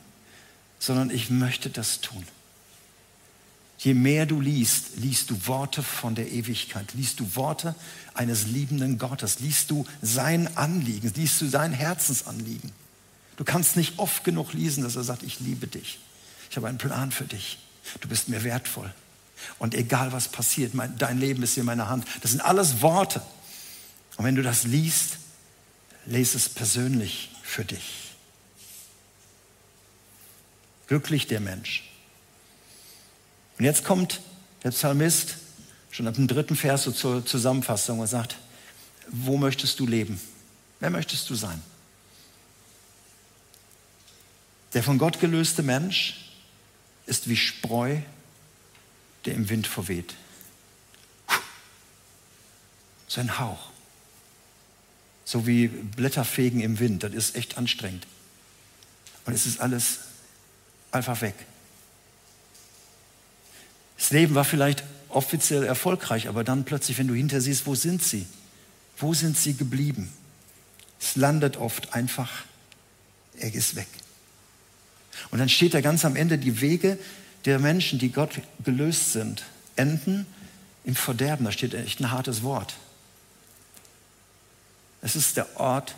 sondern 0.78 1.10
ich 1.10 1.30
möchte 1.30 1.70
das 1.70 2.00
tun. 2.00 2.24
Je 3.78 3.94
mehr 3.94 4.26
du 4.26 4.40
liest, 4.40 4.96
liest 4.96 5.30
du 5.30 5.46
Worte 5.46 5.84
von 5.84 6.16
der 6.16 6.30
Ewigkeit, 6.32 6.94
liest 6.94 7.20
du 7.20 7.36
Worte 7.36 7.76
eines 8.12 8.46
liebenden 8.46 8.98
Gottes, 8.98 9.38
liest 9.38 9.70
du 9.70 9.86
sein 10.02 10.56
Anliegen, 10.56 11.12
liest 11.14 11.40
du 11.40 11.46
sein 11.48 11.72
Herzensanliegen. 11.72 12.72
Du 13.36 13.44
kannst 13.44 13.76
nicht 13.76 14.00
oft 14.00 14.24
genug 14.24 14.52
lesen, 14.52 14.82
dass 14.82 14.96
er 14.96 15.04
sagt, 15.04 15.22
ich 15.22 15.38
liebe 15.38 15.68
dich. 15.68 16.00
Ich 16.50 16.56
habe 16.56 16.66
einen 16.66 16.78
Plan 16.78 17.12
für 17.12 17.24
dich. 17.24 17.58
Du 18.00 18.08
bist 18.08 18.28
mir 18.28 18.42
wertvoll. 18.42 18.92
Und 19.60 19.74
egal 19.74 20.12
was 20.12 20.26
passiert, 20.26 20.74
mein, 20.74 20.98
dein 20.98 21.18
Leben 21.18 21.44
ist 21.44 21.56
in 21.56 21.64
meiner 21.64 21.88
Hand. 21.88 22.04
Das 22.22 22.32
sind 22.32 22.40
alles 22.40 22.82
Worte. 22.82 23.22
Und 24.16 24.24
wenn 24.24 24.34
du 24.34 24.42
das 24.42 24.64
liest, 24.64 25.18
lese 26.04 26.36
es 26.36 26.48
persönlich 26.48 27.30
für 27.44 27.64
dich. 27.64 28.10
Glücklich 30.88 31.28
der 31.28 31.38
Mensch, 31.38 31.88
und 33.58 33.64
jetzt 33.64 33.84
kommt 33.84 34.20
der 34.62 34.70
Psalmist 34.70 35.36
schon 35.90 36.06
ab 36.06 36.14
dem 36.14 36.28
dritten 36.28 36.56
Vers 36.56 36.84
so 36.84 36.92
zur 36.92 37.26
Zusammenfassung 37.26 37.98
und 37.98 38.06
sagt, 38.06 38.36
wo 39.08 39.36
möchtest 39.36 39.80
du 39.80 39.86
leben? 39.86 40.20
Wer 40.80 40.90
möchtest 40.90 41.28
du 41.28 41.34
sein? 41.34 41.60
Der 44.74 44.82
von 44.82 44.98
Gott 44.98 45.18
gelöste 45.18 45.62
Mensch 45.62 46.30
ist 47.06 47.28
wie 47.28 47.36
Spreu, 47.36 47.96
der 49.24 49.34
im 49.34 49.48
Wind 49.48 49.66
verweht. 49.66 50.14
So 53.08 53.20
ein 53.20 53.38
Hauch. 53.38 53.70
So 55.24 55.46
wie 55.46 55.68
Blätterfegen 55.68 56.60
im 56.60 56.78
Wind. 56.78 57.02
Das 57.02 57.12
ist 57.12 57.34
echt 57.34 57.56
anstrengend. 57.56 58.06
Und 59.24 59.32
es 59.32 59.46
ist 59.46 59.60
alles 59.60 60.00
einfach 60.92 61.20
weg. 61.22 61.34
Das 63.98 64.10
Leben 64.10 64.34
war 64.34 64.44
vielleicht 64.44 64.84
offiziell 65.08 65.64
erfolgreich, 65.64 66.28
aber 66.28 66.44
dann 66.44 66.64
plötzlich, 66.64 66.98
wenn 66.98 67.08
du 67.08 67.14
hinter 67.14 67.40
siehst, 67.40 67.66
wo 67.66 67.74
sind 67.74 68.02
sie? 68.02 68.26
Wo 68.96 69.12
sind 69.12 69.36
sie 69.36 69.54
geblieben? 69.54 70.12
Es 71.00 71.16
landet 71.16 71.56
oft 71.56 71.94
einfach, 71.94 72.30
er 73.38 73.52
ist 73.54 73.76
weg. 73.76 73.88
Und 75.30 75.38
dann 75.38 75.48
steht 75.48 75.74
da 75.74 75.80
ganz 75.80 76.04
am 76.04 76.16
Ende, 76.16 76.38
die 76.38 76.60
Wege 76.60 76.98
der 77.44 77.58
Menschen, 77.58 77.98
die 77.98 78.10
Gott 78.10 78.40
gelöst 78.64 79.12
sind, 79.12 79.44
enden 79.76 80.26
im 80.84 80.94
Verderben. 80.94 81.44
Da 81.44 81.52
steht 81.52 81.74
echt 81.74 82.00
ein 82.00 82.10
hartes 82.10 82.42
Wort. 82.42 82.74
Es 85.00 85.16
ist 85.16 85.36
der 85.36 85.58
Ort, 85.58 85.94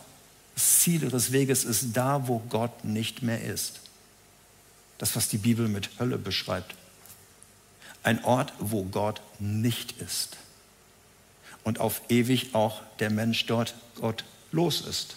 das 0.54 0.80
Ziel 0.80 1.02
ihres 1.02 1.32
Weges 1.32 1.64
ist 1.64 1.92
da, 1.94 2.28
wo 2.28 2.38
Gott 2.38 2.84
nicht 2.84 3.22
mehr 3.22 3.42
ist. 3.42 3.80
Das, 4.98 5.16
was 5.16 5.28
die 5.28 5.38
Bibel 5.38 5.68
mit 5.68 5.98
Hölle 5.98 6.18
beschreibt. 6.18 6.74
Ein 8.02 8.24
Ort, 8.24 8.52
wo 8.58 8.84
Gott 8.84 9.20
nicht 9.38 10.00
ist. 10.00 10.36
Und 11.64 11.80
auf 11.80 12.02
ewig 12.08 12.54
auch 12.54 12.80
der 12.98 13.10
Mensch 13.10 13.46
dort 13.46 13.74
Gott 13.96 14.24
los 14.52 14.80
ist. 14.80 15.16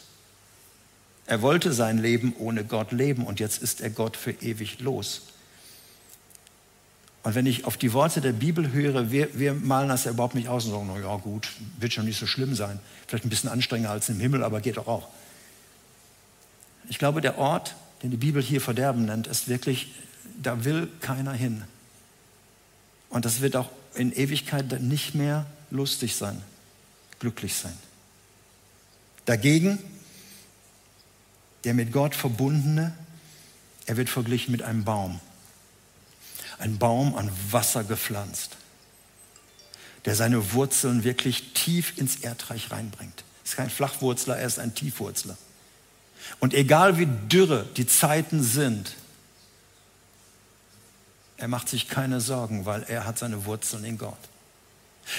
Er 1.26 1.42
wollte 1.42 1.72
sein 1.72 1.98
Leben 1.98 2.34
ohne 2.38 2.66
Gott 2.66 2.92
leben 2.92 3.26
und 3.26 3.40
jetzt 3.40 3.62
ist 3.64 3.80
er 3.80 3.90
Gott 3.90 4.18
für 4.18 4.32
ewig 4.32 4.80
los. 4.80 5.22
Und 7.24 7.36
wenn 7.36 7.46
ich 7.46 7.64
auf 7.64 7.78
die 7.78 7.94
Worte 7.94 8.20
der 8.20 8.34
Bibel 8.34 8.74
höre, 8.74 9.10
wir, 9.10 9.40
wir 9.40 9.54
malen 9.54 9.88
das 9.88 10.04
ja 10.04 10.12
überhaupt 10.12 10.36
nicht 10.36 10.50
aus 10.50 10.66
und 10.66 10.72
sagen, 10.72 10.92
na 10.94 11.00
ja 11.00 11.16
gut, 11.16 11.48
wird 11.80 11.94
schon 11.94 12.04
nicht 12.04 12.20
so 12.20 12.28
schlimm 12.28 12.54
sein. 12.54 12.82
Vielleicht 13.08 13.26
ein 13.26 13.30
bisschen 13.30 13.50
anstrengender 13.50 13.92
als 13.92 14.10
im 14.10 14.20
Himmel, 14.20 14.44
aber 14.44 14.60
geht 14.60 14.76
doch 14.76 14.88
auch. 14.88 15.08
Ich 16.90 17.00
glaube, 17.00 17.22
der 17.22 17.38
Ort, 17.38 17.76
den 18.04 18.12
die 18.12 18.18
Bibel 18.18 18.44
hier 18.44 18.60
Verderben 18.60 19.06
nennt, 19.06 19.28
ist 19.28 19.48
wirklich, 19.48 19.94
da 20.42 20.66
will 20.66 20.90
keiner 21.00 21.32
hin. 21.32 21.64
Und 23.14 23.26
das 23.26 23.42
wird 23.42 23.56
auch 23.56 23.70
in 23.94 24.12
Ewigkeit 24.12 24.82
nicht 24.82 25.14
mehr 25.14 25.46
lustig 25.70 26.16
sein, 26.16 26.42
glücklich 27.20 27.54
sein. 27.54 27.78
Dagegen, 29.26 29.78
der 31.64 31.76
mit 31.76 31.92
Gott 31.92 32.16
verbundene, 32.16 32.98
er 33.86 33.98
wird 33.98 34.10
verglichen 34.10 34.52
mit 34.52 34.64
einem 34.64 34.84
Baum, 34.84 35.20
Ein 36.58 36.80
Baum 36.80 37.16
an 37.16 37.30
Wasser 37.52 37.84
gepflanzt, 37.84 38.58
der 40.06 40.16
seine 40.16 40.54
Wurzeln 40.54 41.04
wirklich 41.04 41.54
tief 41.54 41.96
ins 42.00 42.16
Erdreich 42.16 42.72
reinbringt. 42.72 43.24
Ist 43.46 43.58
kein 43.58 43.70
Flachwurzler, 43.70 44.38
er 44.38 44.48
ist 44.48 44.58
ein 44.58 44.74
Tiefwurzler. 44.74 45.38
Und 46.40 46.56
egal 46.56 46.98
wie 46.98 47.08
dürre 47.30 47.68
die 47.78 47.86
Zeiten 47.86 48.42
sind, 48.42 48.96
er 51.44 51.50
macht 51.50 51.68
sich 51.68 51.90
keine 51.90 52.22
Sorgen, 52.22 52.66
weil 52.66 52.84
er 52.84 53.06
hat 53.06 53.20
seine 53.20 53.44
Wurzeln 53.44 53.84
in 53.84 53.98
Gott. 53.98 54.18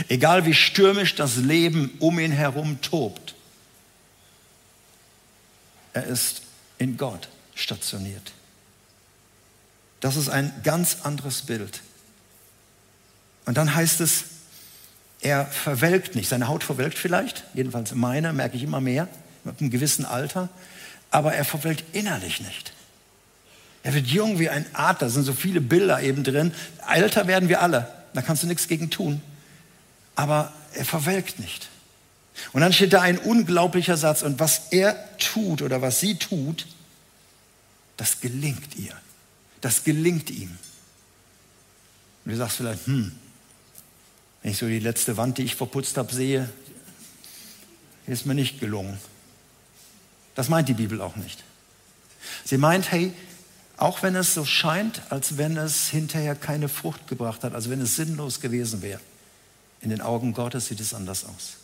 Egal 0.08 0.46
wie 0.46 0.54
stürmisch 0.54 1.14
das 1.14 1.36
Leben 1.36 1.90
um 1.98 2.18
ihn 2.18 2.32
herum 2.32 2.80
tobt, 2.80 3.34
er 5.92 6.04
ist 6.04 6.40
in 6.78 6.96
Gott 6.96 7.28
stationiert. 7.54 8.32
Das 10.00 10.16
ist 10.16 10.30
ein 10.30 10.50
ganz 10.62 11.02
anderes 11.02 11.42
Bild. 11.42 11.82
Und 13.44 13.58
dann 13.58 13.74
heißt 13.74 14.00
es, 14.00 14.24
er 15.20 15.44
verwelkt 15.44 16.14
nicht. 16.14 16.30
Seine 16.30 16.48
Haut 16.48 16.64
verwelkt 16.64 16.96
vielleicht, 16.96 17.44
jedenfalls 17.52 17.92
meine, 17.92 18.32
merke 18.32 18.56
ich 18.56 18.62
immer 18.62 18.80
mehr, 18.80 19.08
mit 19.44 19.60
einem 19.60 19.68
gewissen 19.68 20.06
Alter, 20.06 20.48
aber 21.10 21.34
er 21.34 21.44
verwelkt 21.44 21.94
innerlich 21.94 22.40
nicht. 22.40 22.72
Er 23.84 23.92
wird 23.92 24.06
jung 24.06 24.38
wie 24.38 24.48
ein 24.48 24.66
Adler, 24.72 25.10
sind 25.10 25.24
so 25.24 25.34
viele 25.34 25.60
Bilder 25.60 26.02
eben 26.02 26.24
drin. 26.24 26.52
Älter 26.92 27.26
werden 27.26 27.48
wir 27.50 27.60
alle, 27.62 27.88
da 28.14 28.22
kannst 28.22 28.42
du 28.42 28.46
nichts 28.46 28.66
gegen 28.66 28.90
tun. 28.90 29.20
Aber 30.16 30.52
er 30.72 30.86
verwelkt 30.86 31.38
nicht. 31.38 31.68
Und 32.52 32.62
dann 32.62 32.72
steht 32.72 32.94
da 32.94 33.02
ein 33.02 33.18
unglaublicher 33.18 33.96
Satz, 33.96 34.22
und 34.22 34.40
was 34.40 34.72
er 34.72 34.96
tut 35.18 35.62
oder 35.62 35.82
was 35.82 36.00
sie 36.00 36.16
tut, 36.16 36.66
das 37.96 38.20
gelingt 38.20 38.74
ihr. 38.76 38.92
Das 39.60 39.84
gelingt 39.84 40.30
ihm. 40.30 40.50
Und 42.24 42.32
du 42.32 42.36
sagst 42.36 42.56
vielleicht, 42.56 42.86
hm, 42.86 43.12
wenn 44.42 44.50
ich 44.50 44.58
so 44.58 44.66
die 44.66 44.80
letzte 44.80 45.16
Wand, 45.18 45.38
die 45.38 45.42
ich 45.42 45.54
verputzt 45.56 45.96
habe, 45.98 46.12
sehe, 46.12 46.48
ist 48.06 48.26
mir 48.26 48.34
nicht 48.34 48.60
gelungen. 48.60 48.98
Das 50.34 50.48
meint 50.48 50.68
die 50.68 50.74
Bibel 50.74 51.00
auch 51.00 51.16
nicht. 51.16 51.44
Sie 52.44 52.58
meint, 52.58 52.90
hey, 52.90 53.12
auch 53.76 54.02
wenn 54.02 54.14
es 54.14 54.34
so 54.34 54.44
scheint, 54.44 55.02
als 55.10 55.36
wenn 55.36 55.56
es 55.56 55.88
hinterher 55.88 56.34
keine 56.34 56.68
Frucht 56.68 57.08
gebracht 57.08 57.42
hat, 57.42 57.54
also 57.54 57.70
wenn 57.70 57.80
es 57.80 57.96
sinnlos 57.96 58.40
gewesen 58.40 58.82
wäre, 58.82 59.00
in 59.80 59.90
den 59.90 60.00
Augen 60.00 60.32
Gottes 60.32 60.66
sieht 60.66 60.80
es 60.80 60.94
anders 60.94 61.24
aus. 61.24 61.54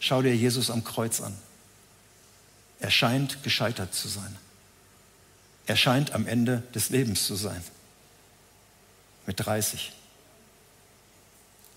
Schau 0.00 0.22
dir 0.22 0.34
Jesus 0.34 0.70
am 0.70 0.82
Kreuz 0.82 1.20
an. 1.20 1.34
Er 2.80 2.90
scheint 2.90 3.42
gescheitert 3.42 3.94
zu 3.94 4.08
sein. 4.08 4.36
Er 5.66 5.76
scheint 5.76 6.12
am 6.12 6.26
Ende 6.26 6.62
des 6.74 6.90
Lebens 6.90 7.26
zu 7.26 7.36
sein. 7.36 7.62
Mit 9.26 9.44
30. 9.44 9.92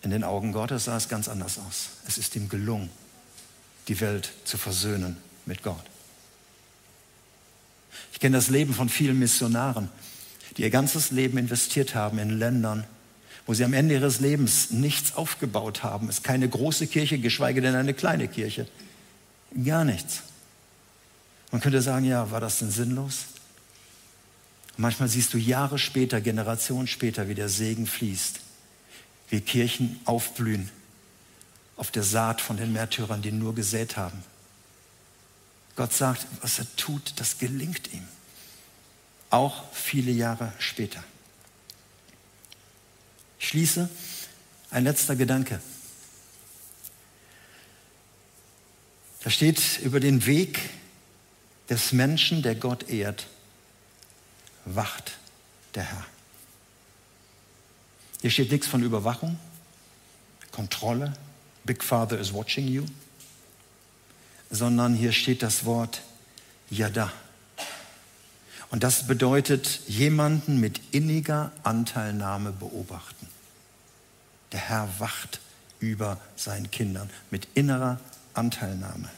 In 0.02 0.12
den 0.12 0.24
Augen 0.24 0.52
Gottes 0.52 0.86
sah 0.86 0.98
es 0.98 1.08
ganz 1.08 1.28
anders 1.28 1.58
aus. 1.60 1.90
Es 2.08 2.18
ist 2.18 2.36
ihm 2.36 2.50
gelungen, 2.50 2.90
die 3.88 4.00
Welt 4.02 4.32
zu 4.44 4.58
versöhnen 4.58 5.18
mit 5.46 5.63
Gott. 5.63 5.84
Ich 8.14 8.20
kenne 8.20 8.38
das 8.38 8.50
Leben 8.50 8.74
von 8.74 8.90
vielen 8.90 9.20
Missionaren, 9.20 9.90
die 10.56 10.64
ihr 10.64 10.70
ganzes 10.70 11.12
Leben 11.12 11.38
investiert 11.38 11.96
haben 11.96 12.20
in 12.20 12.38
Ländern, 12.38 12.86
wo 13.46 13.54
sie 13.54 13.64
am 13.64 13.74
Ende 13.74 13.96
ihres 13.96 14.20
Lebens 14.20 14.72
nichts 14.72 15.16
aufgebaut 15.16 15.84
haben. 15.84 16.10
Es 16.10 16.18
ist 16.18 16.24
keine 16.24 16.50
große 16.50 16.88
Kirche, 16.88 17.20
geschweige 17.20 17.62
denn 17.62 17.76
eine 17.76 17.94
kleine 17.94 18.28
Kirche. 18.28 18.68
Gar 19.64 19.86
nichts. 19.86 20.24
Man 21.52 21.62
könnte 21.62 21.82
sagen, 21.82 22.06
ja, 22.06 22.30
war 22.32 22.42
das 22.42 22.60
denn 22.60 22.72
sinnlos? 22.72 23.26
manchmal 24.78 25.10
siehst 25.10 25.34
du 25.34 25.38
Jahre 25.38 25.78
später, 25.78 26.22
Generationen 26.22 26.88
später, 26.88 27.28
wie 27.28 27.36
der 27.36 27.50
Segen 27.50 27.88
fließt, 27.88 28.40
wie 29.30 29.42
Kirchen 29.42 30.00
aufblühen 30.06 30.70
auf 31.76 31.92
der 31.92 32.04
Saat 32.04 32.42
von 32.42 32.58
den 32.58 32.74
Märtyrern, 32.74 33.22
die 33.22 33.32
nur 33.32 33.54
gesät 33.54 33.98
haben. 33.98 34.24
Gott 35.78 35.94
sagt, 35.94 36.26
was 36.42 36.58
er 36.58 36.76
tut, 36.76 37.13
das 37.18 37.38
gelingt 37.38 37.94
ihm. 37.94 38.06
Auch 39.30 39.72
viele 39.72 40.12
Jahre 40.12 40.52
später. 40.58 41.04
Ich 43.40 43.50
schließe. 43.50 43.88
Ein 44.72 44.84
letzter 44.84 45.16
Gedanke. 45.16 45.62
Da 49.24 49.30
steht 49.30 49.80
über 49.80 50.00
den 50.00 50.26
Weg 50.26 50.60
des 51.70 51.92
Menschen, 51.92 52.42
der 52.42 52.56
Gott 52.56 52.90
ehrt, 52.90 53.28
wacht 54.66 55.18
der 55.76 55.84
Herr. 55.84 56.06
Hier 58.22 58.32
steht 58.32 58.52
nichts 58.52 58.68
von 58.68 58.82
Überwachung, 58.82 59.40
Kontrolle, 60.52 61.13
Big 61.66 61.84
Father 61.84 62.18
is 62.20 62.34
watching 62.34 62.68
you 62.68 62.86
sondern 64.50 64.94
hier 64.94 65.12
steht 65.12 65.44
das 65.44 65.66
Wort 65.66 66.02
Yada. 66.70 67.12
Und 68.70 68.84
das 68.84 69.08
bedeutet 69.08 69.82
jemanden 69.88 70.60
mit 70.60 70.82
inniger 70.92 71.52
Anteilnahme 71.64 72.52
beobachten. 72.52 73.28
Der 74.52 74.60
Herr 74.60 74.90
wacht 75.00 75.40
über 75.80 76.20
seinen 76.36 76.70
Kindern 76.72 77.10
mit 77.32 77.48
innerer 77.54 78.00
Anteilnahme. 78.34 79.10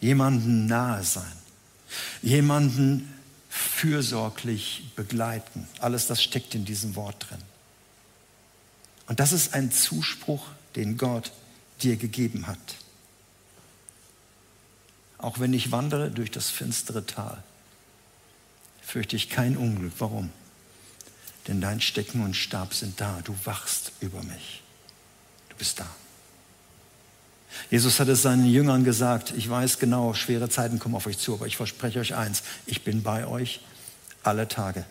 Jemanden 0.00 0.66
nahe 0.66 1.04
sein. 1.04 1.32
Jemanden 2.22 3.12
fürsorglich 3.48 4.90
begleiten. 4.96 5.68
Alles 5.78 6.08
das 6.08 6.22
steckt 6.22 6.54
in 6.54 6.64
diesem 6.64 6.96
Wort 6.96 7.26
drin. 7.28 7.42
Und 9.06 9.20
das 9.20 9.32
ist 9.32 9.54
ein 9.54 9.70
Zuspruch, 9.70 10.46
den 10.74 10.96
Gott 10.96 11.30
dir 11.82 11.96
gegeben 11.96 12.46
hat 12.46 12.58
auch 15.24 15.40
wenn 15.40 15.54
ich 15.54 15.72
wandere 15.72 16.10
durch 16.10 16.30
das 16.30 16.50
finstere 16.50 17.06
Tal, 17.06 17.42
fürchte 18.82 19.16
ich 19.16 19.30
kein 19.30 19.56
Unglück. 19.56 19.94
Warum? 19.98 20.30
Denn 21.48 21.60
dein 21.60 21.80
Stecken 21.80 22.22
und 22.22 22.34
Stab 22.34 22.74
sind 22.74 23.00
da. 23.00 23.20
Du 23.24 23.34
wachst 23.44 23.92
über 24.00 24.22
mich. 24.22 24.62
Du 25.48 25.56
bist 25.56 25.80
da. 25.80 25.86
Jesus 27.70 28.00
hat 28.00 28.08
es 28.08 28.22
seinen 28.22 28.46
Jüngern 28.46 28.84
gesagt, 28.84 29.32
ich 29.36 29.48
weiß 29.48 29.78
genau, 29.78 30.12
schwere 30.12 30.48
Zeiten 30.48 30.78
kommen 30.78 30.94
auf 30.94 31.06
euch 31.06 31.18
zu, 31.18 31.34
aber 31.34 31.46
ich 31.46 31.56
verspreche 31.56 32.00
euch 32.00 32.14
eins, 32.14 32.42
ich 32.66 32.82
bin 32.82 33.02
bei 33.02 33.26
euch 33.26 33.60
alle 34.22 34.48
Tage. 34.48 34.84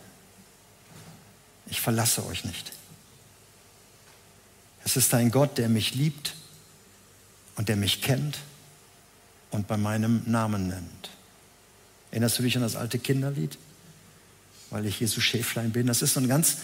Ich 1.66 1.80
verlasse 1.80 2.26
euch 2.26 2.44
nicht. 2.44 2.72
Es 4.84 4.96
ist 4.96 5.12
ein 5.14 5.30
Gott, 5.30 5.58
der 5.58 5.68
mich 5.68 5.94
liebt 5.94 6.34
und 7.56 7.68
der 7.68 7.76
mich 7.76 8.02
kennt 8.02 8.38
und 9.54 9.68
bei 9.68 9.76
meinem 9.76 10.22
Namen 10.26 10.66
nennt. 10.66 11.10
Erinnerst 12.10 12.38
du 12.38 12.42
dich 12.42 12.56
an 12.56 12.62
das 12.62 12.74
alte 12.74 12.98
Kinderlied? 12.98 13.56
Weil 14.70 14.84
ich 14.84 14.98
Jesus 14.98 15.22
Schäflein 15.22 15.70
bin. 15.70 15.86
Das 15.86 16.02
ist 16.02 16.14
so 16.14 16.20
eine 16.20 16.28
ganz 16.28 16.56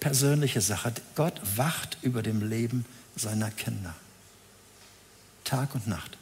persönliche 0.00 0.60
Sache. 0.60 0.92
Gott 1.14 1.40
wacht 1.56 1.98
über 2.02 2.20
dem 2.20 2.48
Leben 2.48 2.84
seiner 3.14 3.52
Kinder. 3.52 3.94
Tag 5.44 5.72
und 5.76 5.86
Nacht. 5.86 6.18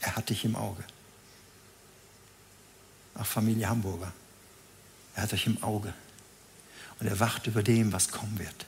Er 0.00 0.16
hat 0.16 0.28
dich 0.28 0.44
im 0.44 0.56
Auge. 0.56 0.82
Auch 3.14 3.26
Familie 3.26 3.68
Hamburger. 3.68 4.12
Er 5.14 5.22
hat 5.22 5.32
euch 5.32 5.46
im 5.46 5.62
Auge. 5.62 5.94
Und 6.98 7.06
er 7.06 7.20
wacht 7.20 7.46
über 7.46 7.62
dem, 7.62 7.92
was 7.92 8.10
kommen 8.10 8.40
wird. 8.40 8.66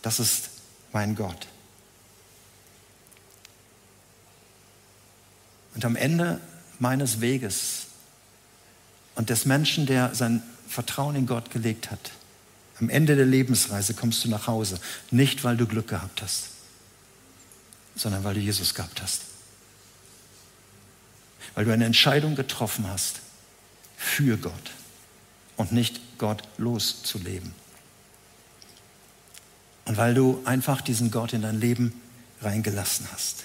Das 0.00 0.20
ist 0.20 0.48
mein 0.90 1.14
Gott. 1.14 1.48
Und 5.74 5.84
am 5.84 5.96
Ende 5.96 6.40
meines 6.78 7.20
Weges 7.20 7.86
und 9.14 9.30
des 9.30 9.44
Menschen, 9.44 9.86
der 9.86 10.14
sein 10.14 10.42
Vertrauen 10.68 11.16
in 11.16 11.26
Gott 11.26 11.50
gelegt 11.50 11.90
hat, 11.90 12.10
am 12.80 12.88
Ende 12.88 13.14
der 13.16 13.26
Lebensreise 13.26 13.94
kommst 13.94 14.24
du 14.24 14.28
nach 14.28 14.46
Hause, 14.46 14.80
nicht 15.10 15.44
weil 15.44 15.56
du 15.56 15.66
Glück 15.66 15.88
gehabt 15.88 16.22
hast, 16.22 16.48
sondern 17.94 18.24
weil 18.24 18.34
du 18.34 18.40
Jesus 18.40 18.74
gehabt 18.74 19.00
hast. 19.00 19.22
Weil 21.54 21.64
du 21.64 21.72
eine 21.72 21.84
Entscheidung 21.84 22.34
getroffen 22.34 22.88
hast 22.88 23.20
für 23.96 24.36
Gott 24.36 24.72
und 25.56 25.70
nicht 25.70 26.00
Gott 26.18 26.42
loszuleben. 26.58 27.54
Und 29.84 29.96
weil 29.96 30.14
du 30.14 30.42
einfach 30.44 30.80
diesen 30.80 31.10
Gott 31.10 31.32
in 31.32 31.42
dein 31.42 31.60
Leben 31.60 32.00
reingelassen 32.40 33.06
hast. 33.12 33.44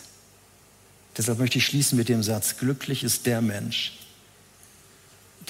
Deshalb 1.20 1.38
möchte 1.38 1.58
ich 1.58 1.66
schließen 1.66 1.98
mit 1.98 2.08
dem 2.08 2.24
Satz, 2.24 2.56
glücklich 2.56 3.04
ist 3.04 3.26
der 3.26 3.42
Mensch, 3.42 4.00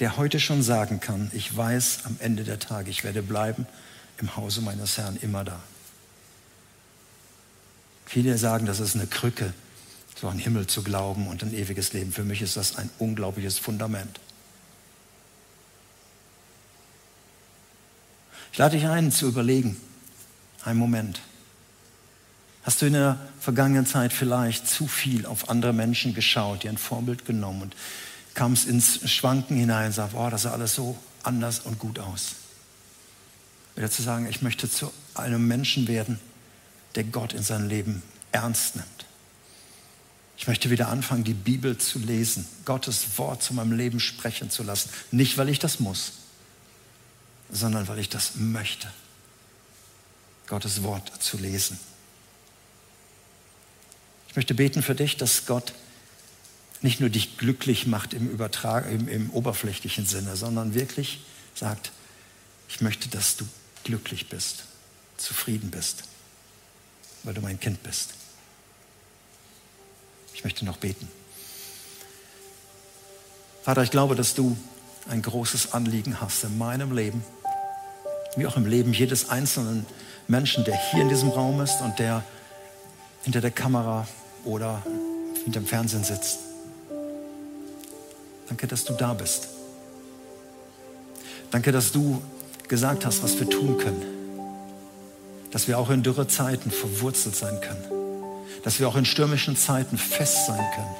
der 0.00 0.16
heute 0.16 0.40
schon 0.40 0.64
sagen 0.64 0.98
kann, 0.98 1.30
ich 1.32 1.56
weiß 1.56 2.00
am 2.06 2.16
Ende 2.18 2.42
der 2.42 2.58
Tage, 2.58 2.90
ich 2.90 3.04
werde 3.04 3.22
bleiben 3.22 3.68
im 4.18 4.34
Hause 4.34 4.62
meines 4.62 4.98
Herrn 4.98 5.16
immer 5.22 5.44
da. 5.44 5.62
Viele 8.04 8.36
sagen, 8.36 8.66
das 8.66 8.80
ist 8.80 8.96
eine 8.96 9.06
Krücke, 9.06 9.54
so 10.20 10.26
an 10.26 10.40
Himmel 10.40 10.66
zu 10.66 10.82
glauben 10.82 11.28
und 11.28 11.44
ein 11.44 11.54
ewiges 11.54 11.92
Leben. 11.92 12.10
Für 12.10 12.24
mich 12.24 12.42
ist 12.42 12.56
das 12.56 12.74
ein 12.74 12.90
unglaubliches 12.98 13.60
Fundament. 13.60 14.18
Ich 18.50 18.58
lade 18.58 18.76
dich 18.76 18.88
ein, 18.88 19.12
zu 19.12 19.28
überlegen, 19.28 19.80
einen 20.64 20.80
Moment. 20.80 21.20
Hast 22.62 22.82
du 22.82 22.86
in 22.86 22.92
der 22.92 23.18
vergangenen 23.40 23.86
Zeit 23.86 24.12
vielleicht 24.12 24.68
zu 24.68 24.86
viel 24.86 25.24
auf 25.24 25.48
andere 25.48 25.72
Menschen 25.72 26.14
geschaut, 26.14 26.62
dir 26.62 26.70
ein 26.70 26.78
Vorbild 26.78 27.24
genommen 27.24 27.62
und 27.62 27.76
kamst 28.34 28.66
ins 28.66 29.10
Schwanken 29.10 29.56
hinein 29.56 29.86
und 29.86 29.92
sagst, 29.92 30.14
oh, 30.14 30.28
das 30.28 30.42
sah 30.42 30.52
alles 30.52 30.74
so 30.74 30.98
anders 31.22 31.60
und 31.60 31.78
gut 31.78 31.98
aus. 31.98 32.32
Wieder 33.76 33.90
zu 33.90 34.02
sagen, 34.02 34.26
ich 34.26 34.42
möchte 34.42 34.68
zu 34.70 34.92
einem 35.14 35.46
Menschen 35.48 35.88
werden, 35.88 36.20
der 36.96 37.04
Gott 37.04 37.32
in 37.32 37.42
sein 37.42 37.68
Leben 37.68 38.02
ernst 38.32 38.76
nimmt. 38.76 39.06
Ich 40.36 40.46
möchte 40.46 40.70
wieder 40.70 40.88
anfangen, 40.88 41.24
die 41.24 41.34
Bibel 41.34 41.76
zu 41.76 41.98
lesen, 41.98 42.46
Gottes 42.64 43.18
Wort 43.18 43.42
zu 43.42 43.52
meinem 43.52 43.72
Leben 43.72 44.00
sprechen 44.00 44.50
zu 44.50 44.62
lassen. 44.62 44.90
Nicht, 45.10 45.36
weil 45.38 45.50
ich 45.50 45.58
das 45.58 45.80
muss, 45.80 46.12
sondern 47.50 47.88
weil 47.88 47.98
ich 47.98 48.08
das 48.08 48.36
möchte, 48.36 48.90
Gottes 50.46 50.82
Wort 50.82 51.12
zu 51.22 51.36
lesen. 51.36 51.78
Ich 54.30 54.36
möchte 54.36 54.54
beten 54.54 54.82
für 54.82 54.94
dich, 54.94 55.16
dass 55.16 55.46
Gott 55.46 55.74
nicht 56.82 57.00
nur 57.00 57.10
dich 57.10 57.36
glücklich 57.36 57.88
macht 57.88 58.14
im, 58.14 58.30
Übertrag, 58.30 58.88
im, 58.90 59.08
im 59.08 59.30
oberflächlichen 59.30 60.06
Sinne, 60.06 60.36
sondern 60.36 60.72
wirklich 60.74 61.20
sagt, 61.56 61.90
ich 62.68 62.80
möchte, 62.80 63.08
dass 63.08 63.36
du 63.36 63.46
glücklich 63.82 64.28
bist, 64.28 64.64
zufrieden 65.16 65.72
bist, 65.72 66.04
weil 67.24 67.34
du 67.34 67.40
mein 67.40 67.58
Kind 67.58 67.82
bist. 67.82 68.14
Ich 70.32 70.44
möchte 70.44 70.64
noch 70.64 70.76
beten. 70.76 71.08
Vater, 73.64 73.82
ich 73.82 73.90
glaube, 73.90 74.14
dass 74.14 74.34
du 74.34 74.56
ein 75.08 75.22
großes 75.22 75.72
Anliegen 75.72 76.20
hast 76.20 76.44
in 76.44 76.56
meinem 76.56 76.92
Leben, 76.92 77.24
wie 78.36 78.46
auch 78.46 78.56
im 78.56 78.64
Leben 78.64 78.92
jedes 78.92 79.28
einzelnen 79.28 79.86
Menschen, 80.28 80.64
der 80.64 80.78
hier 80.92 81.02
in 81.02 81.08
diesem 81.08 81.30
Raum 81.30 81.60
ist 81.60 81.80
und 81.80 81.98
der 81.98 82.24
hinter 83.24 83.40
der 83.40 83.50
Kamera 83.50 84.06
oder 84.44 84.82
hinter 85.44 85.60
dem 85.60 85.66
Fernsehen 85.66 86.04
sitzt. 86.04 86.38
Danke, 88.48 88.66
dass 88.66 88.84
du 88.84 88.94
da 88.94 89.14
bist. 89.14 89.48
Danke, 91.50 91.72
dass 91.72 91.92
du 91.92 92.20
gesagt 92.68 93.06
hast, 93.06 93.22
was 93.22 93.38
wir 93.38 93.48
tun 93.48 93.78
können. 93.78 94.02
Dass 95.50 95.68
wir 95.68 95.78
auch 95.78 95.90
in 95.90 96.02
dürre 96.02 96.28
Zeiten 96.28 96.70
verwurzelt 96.70 97.34
sein 97.34 97.60
können 97.60 98.00
dass 98.62 98.78
wir 98.78 98.88
auch 98.88 98.96
in 98.96 99.04
stürmischen 99.04 99.56
Zeiten 99.56 99.96
fest 99.96 100.46
sein 100.46 100.64
können, 100.74 100.96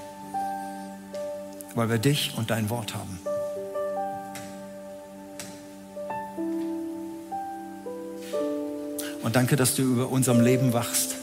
weil 1.74 1.90
wir 1.90 1.98
dich 1.98 2.33
und 2.37 2.50
dein 2.50 2.70
Wort 2.70 2.94
haben. 2.94 3.18
Und 9.22 9.37
danke, 9.37 9.57
dass 9.57 9.74
du 9.74 9.83
über 9.83 10.09
unserem 10.09 10.40
Leben 10.40 10.72
wachst. 10.72 11.16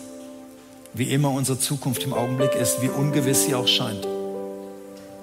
Wie 0.97 1.13
immer 1.13 1.29
unsere 1.29 1.59
Zukunft 1.59 2.03
im 2.03 2.13
Augenblick 2.13 2.55
ist, 2.55 2.81
wie 2.81 2.89
ungewiss 2.89 3.45
sie 3.45 3.53
auch 3.53 3.67
scheint. 3.67 4.03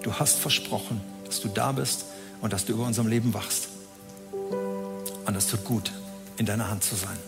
Du 0.04 0.12
hast 0.12 0.38
versprochen, 0.38 1.00
dass 1.24 1.40
du 1.40 1.48
da 1.48 1.72
bist 1.72 2.04
und 2.40 2.52
dass 2.52 2.64
du 2.64 2.74
über 2.74 2.86
unserem 2.86 3.08
Leben 3.08 3.34
wachst. 3.34 3.68
Und 5.26 5.34
es 5.34 5.48
tut 5.48 5.64
gut, 5.64 5.90
in 6.36 6.46
deiner 6.46 6.70
Hand 6.70 6.84
zu 6.84 6.94
sein. 6.94 7.18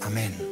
Amen. 0.00 0.51